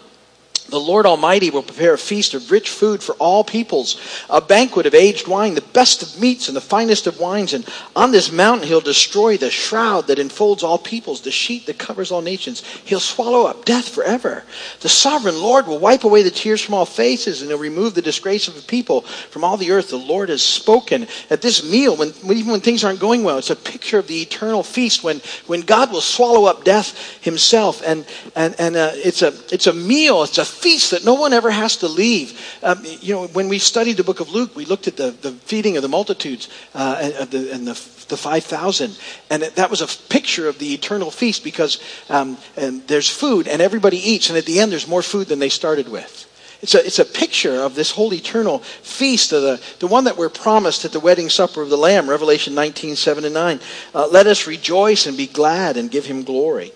the 0.69 0.79
Lord 0.79 1.05
Almighty 1.05 1.51
will 1.51 1.63
prepare 1.63 1.93
a 1.93 1.97
feast 1.97 2.33
of 2.33 2.49
rich 2.49 2.69
food 2.69 3.03
for 3.03 3.13
all 3.15 3.43
peoples, 3.43 3.99
a 4.29 4.41
banquet 4.41 4.85
of 4.85 4.95
aged 4.95 5.27
wine, 5.27 5.53
the 5.53 5.61
best 5.61 6.01
of 6.01 6.19
meats 6.19 6.47
and 6.47 6.57
the 6.57 6.61
finest 6.61 7.05
of 7.05 7.19
wines. 7.19 7.53
And 7.53 7.67
on 7.95 8.11
this 8.11 8.31
mountain 8.31 8.67
he'll 8.67 8.81
destroy 8.81 9.37
the 9.37 9.51
shroud 9.51 10.07
that 10.07 10.17
enfolds 10.17 10.63
all 10.63 10.77
peoples, 10.77 11.21
the 11.21 11.31
sheet 11.31 11.67
that 11.67 11.77
covers 11.77 12.11
all 12.11 12.21
nations. 12.21 12.63
He'll 12.85 12.99
swallow 12.99 13.45
up 13.45 13.65
death 13.65 13.89
forever. 13.89 14.43
The 14.81 14.89
sovereign 14.89 15.39
Lord 15.39 15.67
will 15.67 15.77
wipe 15.77 16.03
away 16.03 16.23
the 16.23 16.31
tears 16.31 16.61
from 16.61 16.73
all 16.73 16.85
faces, 16.85 17.41
and 17.41 17.51
he'll 17.51 17.59
remove 17.59 17.93
the 17.93 18.01
disgrace 18.01 18.47
of 18.47 18.55
the 18.55 18.61
people 18.61 19.01
from 19.01 19.43
all 19.43 19.57
the 19.57 19.71
earth. 19.71 19.89
The 19.89 19.97
Lord 19.97 20.29
has 20.29 20.41
spoken. 20.41 21.07
At 21.29 21.41
this 21.41 21.69
meal, 21.69 21.95
when, 21.95 22.09
even 22.25 22.51
when 22.51 22.61
things 22.61 22.83
aren't 22.83 22.99
going 22.99 23.23
well, 23.23 23.37
it's 23.37 23.49
a 23.51 23.55
picture 23.55 23.99
of 23.99 24.07
the 24.07 24.21
eternal 24.21 24.63
feast 24.63 25.03
when, 25.03 25.21
when 25.45 25.61
God 25.61 25.91
will 25.91 26.01
swallow 26.01 26.45
up 26.45 26.63
death 26.63 27.23
himself. 27.23 27.83
And, 27.85 28.05
and, 28.35 28.55
and 28.59 28.75
uh, 28.75 28.91
it's, 28.95 29.21
a, 29.21 29.33
it's 29.51 29.67
a 29.67 29.73
meal, 29.73 30.23
it's 30.23 30.39
a 30.39 30.54
feast 30.55 30.91
that 30.91 31.05
no 31.05 31.13
one 31.13 31.33
ever 31.33 31.51
has 31.51 31.77
to 31.77 31.87
leave. 31.87 32.39
Um, 32.63 32.81
you 33.01 33.13
know, 33.13 33.27
when 33.27 33.49
we 33.49 33.59
studied 33.59 33.97
the 33.97 34.03
book 34.03 34.19
of 34.19 34.29
Luke, 34.29 34.55
we 34.55 34.65
looked 34.65 34.87
at 34.87 34.97
the, 34.97 35.11
the 35.11 35.31
feeding 35.31 35.77
of 35.77 35.83
the 35.83 35.89
multitudes 35.89 36.49
uh, 36.73 37.11
and, 37.19 37.29
the, 37.29 37.53
and 37.53 37.67
the, 37.67 37.73
the 38.07 38.17
5,000. 38.17 38.97
And 39.29 39.43
that 39.43 39.69
was 39.69 39.81
a 39.81 39.87
picture 40.09 40.47
of 40.47 40.59
the 40.59 40.73
eternal 40.73 41.11
feast 41.11 41.43
because 41.43 41.79
um, 42.09 42.37
and 42.55 42.87
there's 42.87 43.09
food 43.09 43.47
and 43.47 43.61
everybody 43.61 43.97
eats. 43.97 44.29
And 44.29 44.37
at 44.37 44.45
the 44.45 44.59
end, 44.59 44.71
there's 44.71 44.87
more 44.87 45.01
food 45.01 45.27
than 45.27 45.39
they 45.39 45.49
started 45.49 45.89
with. 45.89 46.31
It's 46.61 46.73
a, 46.73 46.85
it's 46.85 46.99
a 46.99 47.05
picture 47.05 47.61
of 47.61 47.75
this 47.75 47.91
whole 47.91 48.13
eternal 48.13 48.59
feast, 48.59 49.33
of 49.33 49.41
the, 49.41 49.61
the 49.79 49.87
one 49.87 50.05
that 50.05 50.17
we're 50.17 50.29
promised 50.29 50.85
at 50.85 50.91
the 50.91 50.99
wedding 50.99 51.29
supper 51.29 51.61
of 51.61 51.69
the 51.69 51.77
Lamb, 51.77 52.09
Revelation 52.09 52.55
19, 52.55 52.95
7 52.95 53.25
and 53.25 53.33
9. 53.33 53.59
Uh, 53.93 54.07
Let 54.07 54.25
us 54.25 54.47
rejoice 54.47 55.05
and 55.05 55.17
be 55.17 55.27
glad 55.27 55.77
and 55.77 55.91
give 55.91 56.05
him 56.05 56.23
glory. 56.23 56.71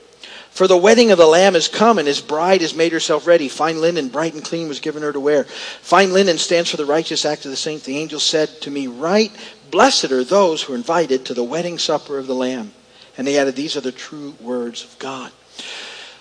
For 0.51 0.67
the 0.67 0.77
wedding 0.77 1.11
of 1.11 1.17
the 1.17 1.25
Lamb 1.25 1.55
is 1.55 1.67
come, 1.67 1.99
and 1.99 2.07
his 2.07 2.21
bride 2.21 2.61
has 2.61 2.73
made 2.73 2.91
herself 2.91 3.25
ready. 3.25 3.47
Fine 3.47 3.79
linen, 3.79 4.09
bright 4.09 4.33
and 4.33 4.43
clean, 4.43 4.67
was 4.67 4.79
given 4.79 5.03
her 5.03 5.13
to 5.13 5.19
wear. 5.19 5.45
Fine 5.45 6.11
linen 6.11 6.37
stands 6.37 6.69
for 6.69 6.77
the 6.77 6.85
righteous 6.85 7.23
act 7.23 7.45
of 7.45 7.51
the 7.51 7.57
saints. 7.57 7.85
The 7.85 7.97
angel 7.97 8.19
said 8.19 8.49
to 8.61 8.71
me, 8.71 8.87
Right, 8.87 9.31
blessed 9.71 10.11
are 10.11 10.23
those 10.23 10.63
who 10.63 10.73
are 10.73 10.75
invited 10.75 11.25
to 11.25 11.33
the 11.33 11.43
wedding 11.43 11.77
supper 11.77 12.17
of 12.17 12.27
the 12.27 12.35
Lamb. 12.35 12.73
And 13.17 13.27
he 13.27 13.37
added, 13.37 13.55
These 13.55 13.77
are 13.77 13.81
the 13.81 13.91
true 13.91 14.35
words 14.41 14.83
of 14.83 14.97
God. 14.99 15.31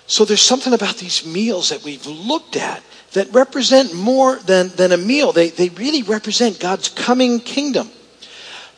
So 0.06 0.24
there's 0.24 0.42
something 0.42 0.72
about 0.72 0.96
these 0.96 1.26
meals 1.26 1.68
that 1.68 1.84
we've 1.84 2.06
looked 2.06 2.56
at 2.56 2.82
that 3.12 3.32
represent 3.32 3.94
more 3.94 4.36
than, 4.36 4.68
than 4.70 4.92
a 4.92 4.96
meal. 4.96 5.32
They, 5.32 5.50
they 5.50 5.68
really 5.70 6.02
represent 6.02 6.60
God's 6.60 6.88
coming 6.88 7.40
kingdom. 7.40 7.90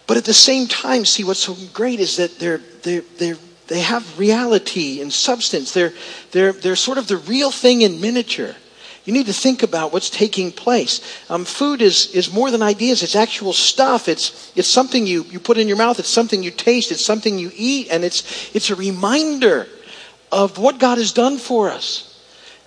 But 0.07 0.17
at 0.17 0.25
the 0.25 0.35
same 0.35 0.67
time, 0.67 1.05
see 1.05 1.23
what's 1.23 1.41
so 1.41 1.57
great 1.73 2.01
is 2.01 2.17
that 2.17 2.39
they're, 2.39 2.59
they're, 2.83 3.05
they're 3.19 3.37
they 3.71 3.81
have 3.81 4.19
reality 4.19 5.01
and 5.01 5.13
substance. 5.13 5.73
They're, 5.73 5.93
they're, 6.33 6.53
they're 6.53 6.75
sort 6.75 6.99
of 6.99 7.07
the 7.07 7.19
real 7.19 7.53
thing 7.53 7.83
in 7.83 8.01
miniature. 8.01 8.57
You 9.05 9.13
need 9.13 9.27
to 9.27 9.33
think 9.33 9.63
about 9.63 9.93
what's 9.93 10.11
taking 10.11 10.51
place. 10.51 11.01
Um, 11.31 11.45
food 11.45 11.81
is, 11.81 12.13
is 12.13 12.33
more 12.33 12.51
than 12.51 12.63
ideas. 12.63 13.05
It's 13.05 13.15
actual 13.15 13.53
stuff. 13.53 14.09
It's, 14.09 14.53
it's 14.57 14.67
something 14.67 15.07
you, 15.07 15.23
you 15.31 15.39
put 15.39 15.57
in 15.57 15.69
your 15.69 15.77
mouth. 15.77 16.01
It's 16.01 16.09
something 16.09 16.43
you 16.43 16.51
taste. 16.51 16.91
It's 16.91 17.05
something 17.05 17.39
you 17.39 17.53
eat. 17.55 17.89
And 17.93 18.03
it's, 18.05 18.55
it's 18.57 18.71
a 18.71 18.75
reminder 18.75 19.69
of 20.33 20.59
what 20.59 20.81
God 20.81 20.99
has 20.99 21.13
done 21.13 21.39
for 21.39 21.71
us 21.71 22.10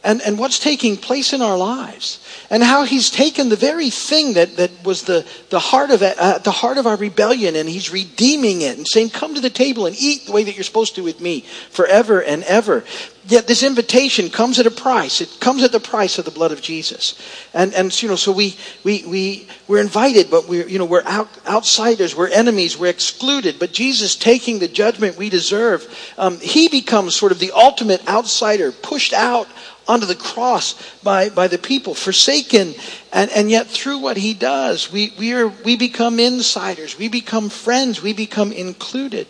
and, 0.04 0.22
and 0.22 0.38
what's 0.38 0.60
taking 0.60 0.98
place 0.98 1.32
in 1.32 1.42
our 1.42 1.58
lives 1.58 2.20
and 2.50 2.62
how 2.62 2.84
he's 2.84 3.10
taken 3.10 3.48
the 3.48 3.56
very 3.56 3.90
thing 3.90 4.34
that, 4.34 4.58
that 4.58 4.72
was 4.84 5.04
the, 5.04 5.26
the, 5.50 5.60
heart 5.60 5.92
of 5.92 6.02
it, 6.02 6.18
uh, 6.20 6.40
the 6.40 6.52
heart 6.52 6.78
of 6.78 6.86
our 6.86 6.98
rebellion 6.98 7.56
and 7.56 7.70
he's 7.70 7.90
redeeming 7.90 8.62
it 8.62 8.78
and 8.78 8.86
saying 8.86 9.10
come 9.10 9.34
to 9.34 9.42
the 9.42 9.50
table 9.50 9.86
and 9.86 9.96
eat 9.98 10.26
the 10.26 10.34
way 10.34 10.44
that 10.44 10.56
you're 10.56 10.64
supposed 10.64 10.96
to 10.96 11.04
with 11.04 11.22
me 11.22 11.42
forever 11.70 12.22
and 12.22 12.44
ever. 12.44 12.84
Yet 13.26 13.48
this 13.48 13.64
invitation 13.64 14.30
comes 14.30 14.60
at 14.60 14.68
a 14.68 14.72
price. 14.72 15.22
It 15.22 15.38
comes 15.40 15.64
at 15.64 15.72
the 15.72 15.80
price 15.80 16.20
of 16.20 16.26
the 16.26 16.32
blood 16.32 16.52
of 16.52 16.62
jesus. 16.62 17.16
And, 17.54 17.74
and 17.74 18.04
you 18.04 18.10
know 18.10 18.18
so 18.18 18.34
we, 18.34 18.58
we, 18.84 19.06
we, 19.08 19.48
we're 19.70 19.82
invited 19.82 20.30
but 20.30 20.50
we're, 20.50 20.68
you 20.68 20.80
know, 20.80 20.86
we're 20.86 21.06
out, 21.06 21.30
outsiders. 21.48 22.14
We're 22.14 22.28
enemies. 22.28 22.78
We're 22.78 22.90
excluded. 22.90 23.58
But 23.58 23.72
jesus 23.72 24.18
taking 24.18 24.60
the 24.60 24.68
judgment 24.68 25.18
we 25.18 25.30
deserve 25.30 25.88
um, 26.18 26.40
he 26.42 26.68
becomes 26.68 27.16
sort 27.16 27.32
of 27.32 27.40
the 27.40 27.54
ultimate 27.56 28.06
outsider 28.06 28.74
pushed 28.74 29.14
out 29.14 29.48
onto 29.88 30.06
the 30.06 30.16
cross 30.16 30.76
by, 31.02 31.30
by 31.30 31.48
the 31.48 31.58
people, 31.58 31.94
forsaken. 31.94 32.74
And, 33.12 33.30
and 33.32 33.50
yet 33.50 33.68
through 33.68 34.00
what 34.00 34.18
he 34.18 34.34
does, 34.34 34.92
we, 34.92 35.14
we, 35.20 35.34
are, 35.34 35.48
we 35.48 35.76
become 35.76 36.20
insiders. 36.20 36.98
We 36.98 37.10
become 37.10 37.50
friends. 37.50 38.02
We 38.02 38.14
become 38.14 38.52
included. 38.52 39.28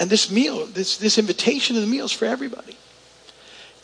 And 0.00 0.10
this 0.10 0.30
meal, 0.30 0.66
this, 0.66 0.96
this 0.96 1.18
invitation 1.18 1.74
to 1.74 1.80
the 1.80 1.86
meal 1.86 2.06
is 2.06 2.12
for 2.12 2.24
everybody. 2.24 2.76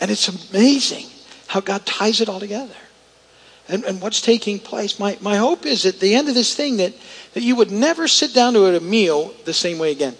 And 0.00 0.10
it's 0.10 0.28
amazing 0.28 1.06
how 1.46 1.60
God 1.60 1.84
ties 1.84 2.20
it 2.20 2.28
all 2.28 2.40
together. 2.40 2.74
And, 3.68 3.84
and 3.84 4.00
what's 4.00 4.20
taking 4.20 4.58
place. 4.58 4.98
My, 4.98 5.16
my 5.20 5.36
hope 5.36 5.64
is 5.64 5.86
at 5.86 6.00
the 6.00 6.16
end 6.16 6.28
of 6.28 6.34
this 6.34 6.56
thing 6.56 6.78
that, 6.78 6.92
that 7.34 7.42
you 7.42 7.54
would 7.54 7.70
never 7.70 8.08
sit 8.08 8.34
down 8.34 8.54
to 8.54 8.76
a 8.76 8.80
meal 8.80 9.32
the 9.44 9.52
same 9.52 9.78
way 9.78 9.92
again. 9.92 10.16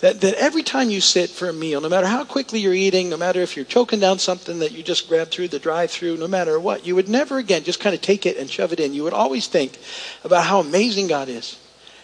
That, 0.00 0.20
that 0.20 0.34
every 0.34 0.62
time 0.62 0.90
you 0.90 1.00
sit 1.00 1.30
for 1.30 1.48
a 1.48 1.54
meal, 1.54 1.80
no 1.80 1.88
matter 1.88 2.06
how 2.06 2.24
quickly 2.24 2.60
you're 2.60 2.74
eating, 2.74 3.08
no 3.08 3.16
matter 3.16 3.40
if 3.40 3.56
you're 3.56 3.64
choking 3.64 3.98
down 3.98 4.18
something 4.18 4.58
that 4.58 4.72
you 4.72 4.82
just 4.82 5.08
grabbed 5.08 5.30
through 5.30 5.48
the 5.48 5.58
drive 5.58 5.90
through, 5.90 6.18
no 6.18 6.28
matter 6.28 6.60
what, 6.60 6.86
you 6.86 6.94
would 6.94 7.08
never 7.08 7.38
again 7.38 7.64
just 7.64 7.80
kind 7.80 7.94
of 7.94 8.02
take 8.02 8.26
it 8.26 8.36
and 8.36 8.50
shove 8.50 8.74
it 8.74 8.80
in. 8.80 8.92
You 8.92 9.04
would 9.04 9.14
always 9.14 9.46
think 9.46 9.78
about 10.22 10.44
how 10.44 10.60
amazing 10.60 11.06
God 11.06 11.30
is 11.30 11.58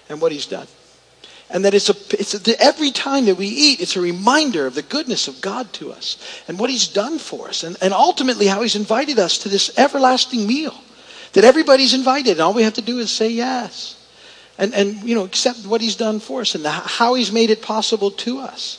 and 0.08 0.22
what 0.22 0.32
He's 0.32 0.46
done. 0.46 0.66
And 1.50 1.66
that 1.66 1.74
it's, 1.74 1.90
a, 1.90 1.96
it's 2.18 2.48
a, 2.48 2.62
every 2.62 2.92
time 2.92 3.26
that 3.26 3.36
we 3.36 3.46
eat, 3.46 3.80
it's 3.82 3.96
a 3.96 4.00
reminder 4.00 4.66
of 4.66 4.74
the 4.74 4.80
goodness 4.80 5.28
of 5.28 5.42
God 5.42 5.70
to 5.74 5.92
us 5.92 6.16
and 6.48 6.58
what 6.58 6.70
He's 6.70 6.88
done 6.88 7.18
for 7.18 7.48
us, 7.48 7.62
and, 7.62 7.76
and 7.82 7.92
ultimately 7.92 8.46
how 8.46 8.62
He's 8.62 8.74
invited 8.74 9.18
us 9.18 9.36
to 9.38 9.50
this 9.50 9.78
everlasting 9.78 10.46
meal. 10.46 10.74
That 11.34 11.44
everybody's 11.44 11.92
invited, 11.92 12.32
and 12.32 12.40
all 12.40 12.54
we 12.54 12.62
have 12.62 12.74
to 12.74 12.82
do 12.82 12.98
is 13.00 13.10
say 13.10 13.28
yes 13.28 14.01
and, 14.62 14.72
and 14.74 15.02
you 15.02 15.16
know, 15.16 15.24
accept 15.24 15.66
what 15.66 15.80
he's 15.80 15.96
done 15.96 16.20
for 16.20 16.40
us 16.42 16.54
and 16.54 16.64
the, 16.64 16.70
how 16.70 17.14
he's 17.14 17.32
made 17.32 17.50
it 17.50 17.62
possible 17.62 18.12
to 18.12 18.38
us. 18.38 18.78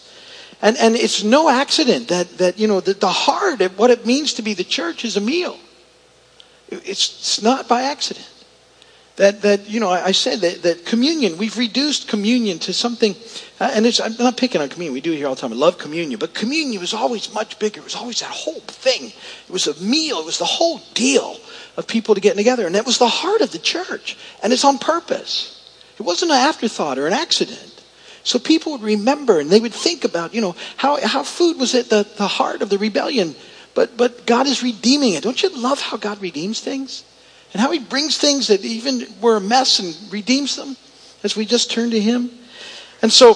And, 0.62 0.78
and 0.78 0.96
it's 0.96 1.26
no 1.26 1.50
accident 1.50 2.08
that, 2.08 2.38
that 2.38 2.58
you 2.58 2.69
know, 2.69 2.80
the, 2.80 2.93
the 2.93 3.10
heart 3.10 3.60
of 3.60 3.78
what 3.78 3.91
it 3.91 4.06
means 4.06 4.36
to 4.36 4.41
be 4.41 4.54
the 4.54 4.63
church 4.63 5.04
is 5.04 5.17
a 5.17 5.22
meal. 5.22 5.58
It's, 6.69 6.88
it's 6.88 7.41
not 7.41 7.67
by 7.67 7.82
accident. 7.82 8.30
That, 9.17 9.41
that 9.41 9.69
you 9.69 9.82
know, 9.82 9.89
I, 9.89 10.06
I 10.06 10.12
said 10.13 10.39
that, 10.39 10.63
that 10.63 10.86
communion, 10.86 11.38
we've 11.38 11.58
reduced 11.58 12.08
communion 12.08 12.60
to 12.60 12.72
something, 12.72 13.13
uh, 13.60 13.69
and 13.76 13.86
it's, 13.86 14.00
I'm 14.00 14.15
not 14.17 14.38
picking 14.38 14.62
on 14.62 14.69
communion, 14.69 14.93
we 14.93 15.02
do 15.02 15.12
it 15.12 15.17
here 15.17 15.28
all 15.28 15.36
the 15.36 15.41
time. 15.41 15.52
I 15.52 15.58
love 15.58 15.78
communion, 15.78 16.17
but 16.17 16.34
communion 16.34 16.80
was 16.80 16.93
always 16.93 17.32
much 17.34 17.60
bigger. 17.60 17.82
It 17.82 17.84
was 17.84 17.96
always 17.96 18.22
that 18.22 18.32
whole 18.32 18.62
thing. 18.62 19.08
It 19.08 19.52
was 19.52 19.67
a 19.67 19.78
meal, 19.84 20.19
it 20.19 20.26
was 20.26 20.39
the 20.39 20.46
whole 20.46 20.82
deal 20.93 21.38
of 21.76 21.88
people 21.88 22.15
to 22.15 22.22
get 22.22 22.38
together, 22.38 22.65
and 22.65 22.76
that 22.76 22.86
was 22.86 23.00
the 23.00 23.08
heart 23.10 23.41
of 23.41 23.52
the 23.52 23.60
church, 23.60 24.17
and 24.41 24.54
it's 24.54 24.63
on 24.63 24.80
purpose. 24.80 25.53
It 26.00 26.04
wasn't 26.04 26.32
an 26.32 26.38
afterthought 26.38 26.98
or 26.98 27.08
an 27.08 27.14
accident. 27.14 27.84
So 28.24 28.40
people 28.40 28.72
would 28.72 28.82
remember 28.82 29.40
and 29.40 29.50
they 29.50 29.60
would 29.60 29.74
think 29.74 30.06
about, 30.06 30.34
you 30.34 30.42
know, 30.42 30.56
how, 30.78 31.06
how 31.06 31.24
food 31.24 31.60
was 31.60 31.76
at 31.76 31.90
the, 31.90 32.08
the 32.18 32.28
heart 32.28 32.62
of 32.62 32.70
the 32.70 32.78
rebellion, 32.78 33.36
but, 33.76 33.98
but 33.98 34.26
God 34.26 34.48
is 34.48 34.64
redeeming 34.64 35.14
it. 35.14 35.24
Don't 35.24 35.42
you 35.44 35.50
love 35.50 35.82
how 35.82 35.98
God 35.98 36.22
redeems 36.22 36.60
things? 36.62 37.04
And 37.52 37.62
how 37.62 37.72
he 37.72 37.80
brings 37.80 38.18
things 38.18 38.48
that 38.48 38.64
even 38.64 39.06
were 39.22 39.36
a 39.36 39.42
mess 39.42 39.80
and 39.80 39.96
redeems 40.12 40.56
them 40.56 40.76
as 41.24 41.36
we 41.36 41.46
just 41.46 41.70
turn 41.70 41.92
to 41.92 42.00
him? 42.00 42.32
And 43.02 43.12
so, 43.12 43.36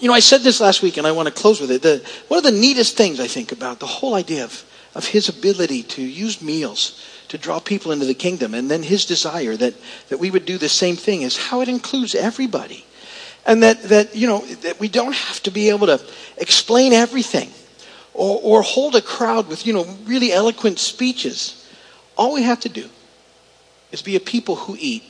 you 0.00 0.08
know, 0.08 0.14
I 0.14 0.20
said 0.20 0.40
this 0.42 0.60
last 0.60 0.82
week 0.82 0.96
and 0.96 1.06
I 1.06 1.12
want 1.12 1.28
to 1.28 1.34
close 1.34 1.60
with 1.60 1.70
it. 1.70 1.82
The, 1.82 2.04
one 2.28 2.38
of 2.38 2.44
the 2.44 2.50
neatest 2.50 2.96
things 2.96 3.20
I 3.20 3.28
think 3.28 3.52
about 3.52 3.78
the 3.78 3.86
whole 3.86 4.14
idea 4.14 4.44
of, 4.44 4.64
of 4.94 5.06
his 5.06 5.28
ability 5.28 5.84
to 5.84 6.02
use 6.02 6.42
meals 6.42 7.00
to 7.30 7.38
draw 7.38 7.60
people 7.60 7.92
into 7.92 8.04
the 8.04 8.14
kingdom. 8.14 8.54
And 8.54 8.70
then 8.70 8.82
his 8.82 9.06
desire 9.06 9.56
that, 9.56 9.74
that 10.08 10.18
we 10.18 10.30
would 10.30 10.44
do 10.44 10.58
the 10.58 10.68
same 10.68 10.96
thing 10.96 11.22
is 11.22 11.36
how 11.36 11.60
it 11.60 11.68
includes 11.68 12.14
everybody. 12.14 12.84
And 13.46 13.62
that, 13.62 13.82
that, 13.84 14.14
you 14.14 14.26
know, 14.26 14.40
that 14.62 14.78
we 14.78 14.88
don't 14.88 15.14
have 15.14 15.42
to 15.44 15.50
be 15.50 15.70
able 15.70 15.86
to 15.86 16.00
explain 16.36 16.92
everything 16.92 17.50
or, 18.14 18.40
or 18.42 18.62
hold 18.62 18.96
a 18.96 19.00
crowd 19.00 19.48
with, 19.48 19.64
you 19.64 19.72
know, 19.72 19.86
really 20.04 20.32
eloquent 20.32 20.78
speeches. 20.78 21.68
All 22.18 22.34
we 22.34 22.42
have 22.42 22.60
to 22.60 22.68
do 22.68 22.88
is 23.92 24.02
be 24.02 24.16
a 24.16 24.20
people 24.20 24.56
who 24.56 24.76
eat 24.78 25.04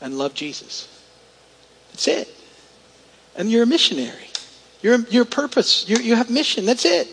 and 0.00 0.16
love 0.16 0.34
Jesus. 0.34 0.88
That's 1.90 2.08
it. 2.08 2.28
And 3.36 3.50
you're 3.50 3.64
a 3.64 3.66
missionary. 3.66 4.28
You're, 4.82 5.00
you're 5.10 5.24
purpose. 5.24 5.88
You're, 5.88 6.00
you 6.00 6.14
have 6.14 6.30
mission. 6.30 6.64
That's 6.64 6.84
it. 6.84 7.08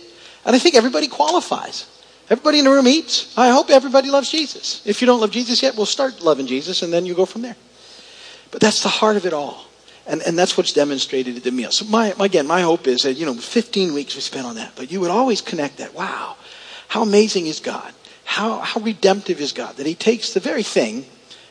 And 0.45 0.55
I 0.55 0.59
think 0.59 0.75
everybody 0.75 1.07
qualifies. 1.07 1.87
Everybody 2.31 2.59
in 2.59 2.65
the 2.65 2.71
room 2.71 2.87
eats. 2.87 3.37
I 3.37 3.49
hope 3.49 3.69
everybody 3.69 4.09
loves 4.09 4.31
Jesus. 4.31 4.81
If 4.87 5.01
you 5.01 5.05
don't 5.05 5.19
love 5.19 5.31
Jesus 5.31 5.61
yet, 5.61 5.75
we'll 5.75 5.85
start 5.85 6.21
loving 6.21 6.47
Jesus 6.47 6.81
and 6.81 6.93
then 6.93 7.05
you 7.05 7.13
go 7.13 7.25
from 7.25 7.41
there. 7.41 7.57
But 8.51 8.61
that's 8.61 8.81
the 8.81 8.87
heart 8.87 9.17
of 9.17 9.25
it 9.25 9.33
all. 9.33 9.65
And, 10.07 10.21
and 10.21 10.39
that's 10.39 10.55
what's 10.55 10.71
demonstrated 10.71 11.35
at 11.35 11.43
the 11.43 11.51
meal. 11.51 11.71
So 11.71 11.83
my, 11.83 12.13
again, 12.21 12.47
my 12.47 12.61
hope 12.61 12.87
is 12.87 13.01
that, 13.01 13.15
you 13.15 13.25
know, 13.25 13.33
15 13.33 13.93
weeks 13.93 14.15
we 14.15 14.21
spent 14.21 14.45
on 14.45 14.55
that, 14.55 14.71
but 14.77 14.89
you 14.89 15.01
would 15.01 15.11
always 15.11 15.41
connect 15.41 15.79
that. 15.79 15.93
Wow, 15.93 16.37
how 16.87 17.03
amazing 17.03 17.47
is 17.47 17.59
God? 17.59 17.93
How, 18.23 18.59
how 18.59 18.79
redemptive 18.79 19.41
is 19.41 19.51
God? 19.51 19.75
That 19.75 19.85
he 19.85 19.93
takes 19.93 20.33
the 20.33 20.39
very 20.39 20.63
thing 20.63 21.05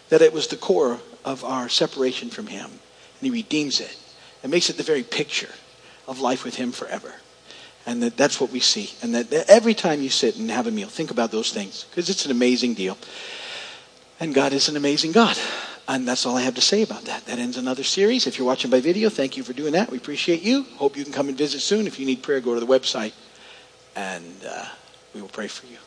that 0.09 0.23
it 0.23 0.33
was 0.33 0.47
the 0.47 0.57
core 0.57 0.99
of 1.27 1.45
our 1.45 1.69
separation 1.69 2.31
from 2.31 2.47
him 2.47 2.65
and 2.65 2.81
he 3.21 3.31
redeems 3.31 3.81
it 3.81 3.99
and 4.43 4.51
makes 4.51 4.71
it 4.71 4.79
the 4.79 4.83
very 4.83 5.03
picture 5.03 5.51
of 6.09 6.21
life 6.21 6.43
with 6.43 6.55
him 6.55 6.73
forever. 6.73 7.17
And 7.87 8.03
that 8.03 8.17
that's 8.17 8.41
what 8.41 8.51
we 8.51 8.61
see. 8.61 8.91
And 9.03 9.15
that, 9.15 9.33
every 9.49 9.75
time 9.75 10.03
you 10.03 10.11
sit 10.11 10.37
and 10.37 10.51
have 10.51 10.67
a 10.67 10.71
meal, 10.71 10.89
think 10.89 11.11
about 11.11 11.31
those 11.31 11.53
things 11.53 11.85
because 11.85 12.11
it's 12.11 12.25
an 12.25 12.31
amazing 12.31 12.75
deal. 12.75 12.99
And 14.21 14.35
God 14.35 14.53
is 14.53 14.69
an 14.69 14.77
amazing 14.77 15.13
God. 15.13 15.39
And 15.89 16.07
that's 16.07 16.25
all 16.25 16.37
I 16.37 16.43
have 16.43 16.55
to 16.55 16.61
say 16.61 16.83
about 16.83 17.07
that. 17.07 17.27
That 17.27 17.39
ends 17.39 17.57
another 17.57 17.83
series. 17.83 18.27
If 18.27 18.39
you're 18.39 18.47
watching 18.47 18.71
by 18.71 18.81
video, 18.81 19.09
thank 19.09 19.37
you 19.37 19.43
for 19.43 19.53
doing 19.53 19.73
that. 19.73 19.91
We 19.91 19.97
appreciate 19.97 20.43
you. 20.43 20.63
Hope 20.77 20.97
you 20.97 21.03
can 21.03 21.13
come 21.13 21.29
and 21.29 21.37
visit 21.37 21.61
soon. 21.61 21.87
If 21.89 21.99
you 21.99 22.07
need 22.07 22.23
prayer, 22.23 22.41
go 22.41 22.55
to 22.55 22.61
the 22.61 22.67
website 22.67 23.13
and 23.97 24.37
uh, 24.49 24.67
we 25.15 25.21
will 25.21 25.29
pray 25.29 25.49
for 25.49 25.67
you. 25.67 25.80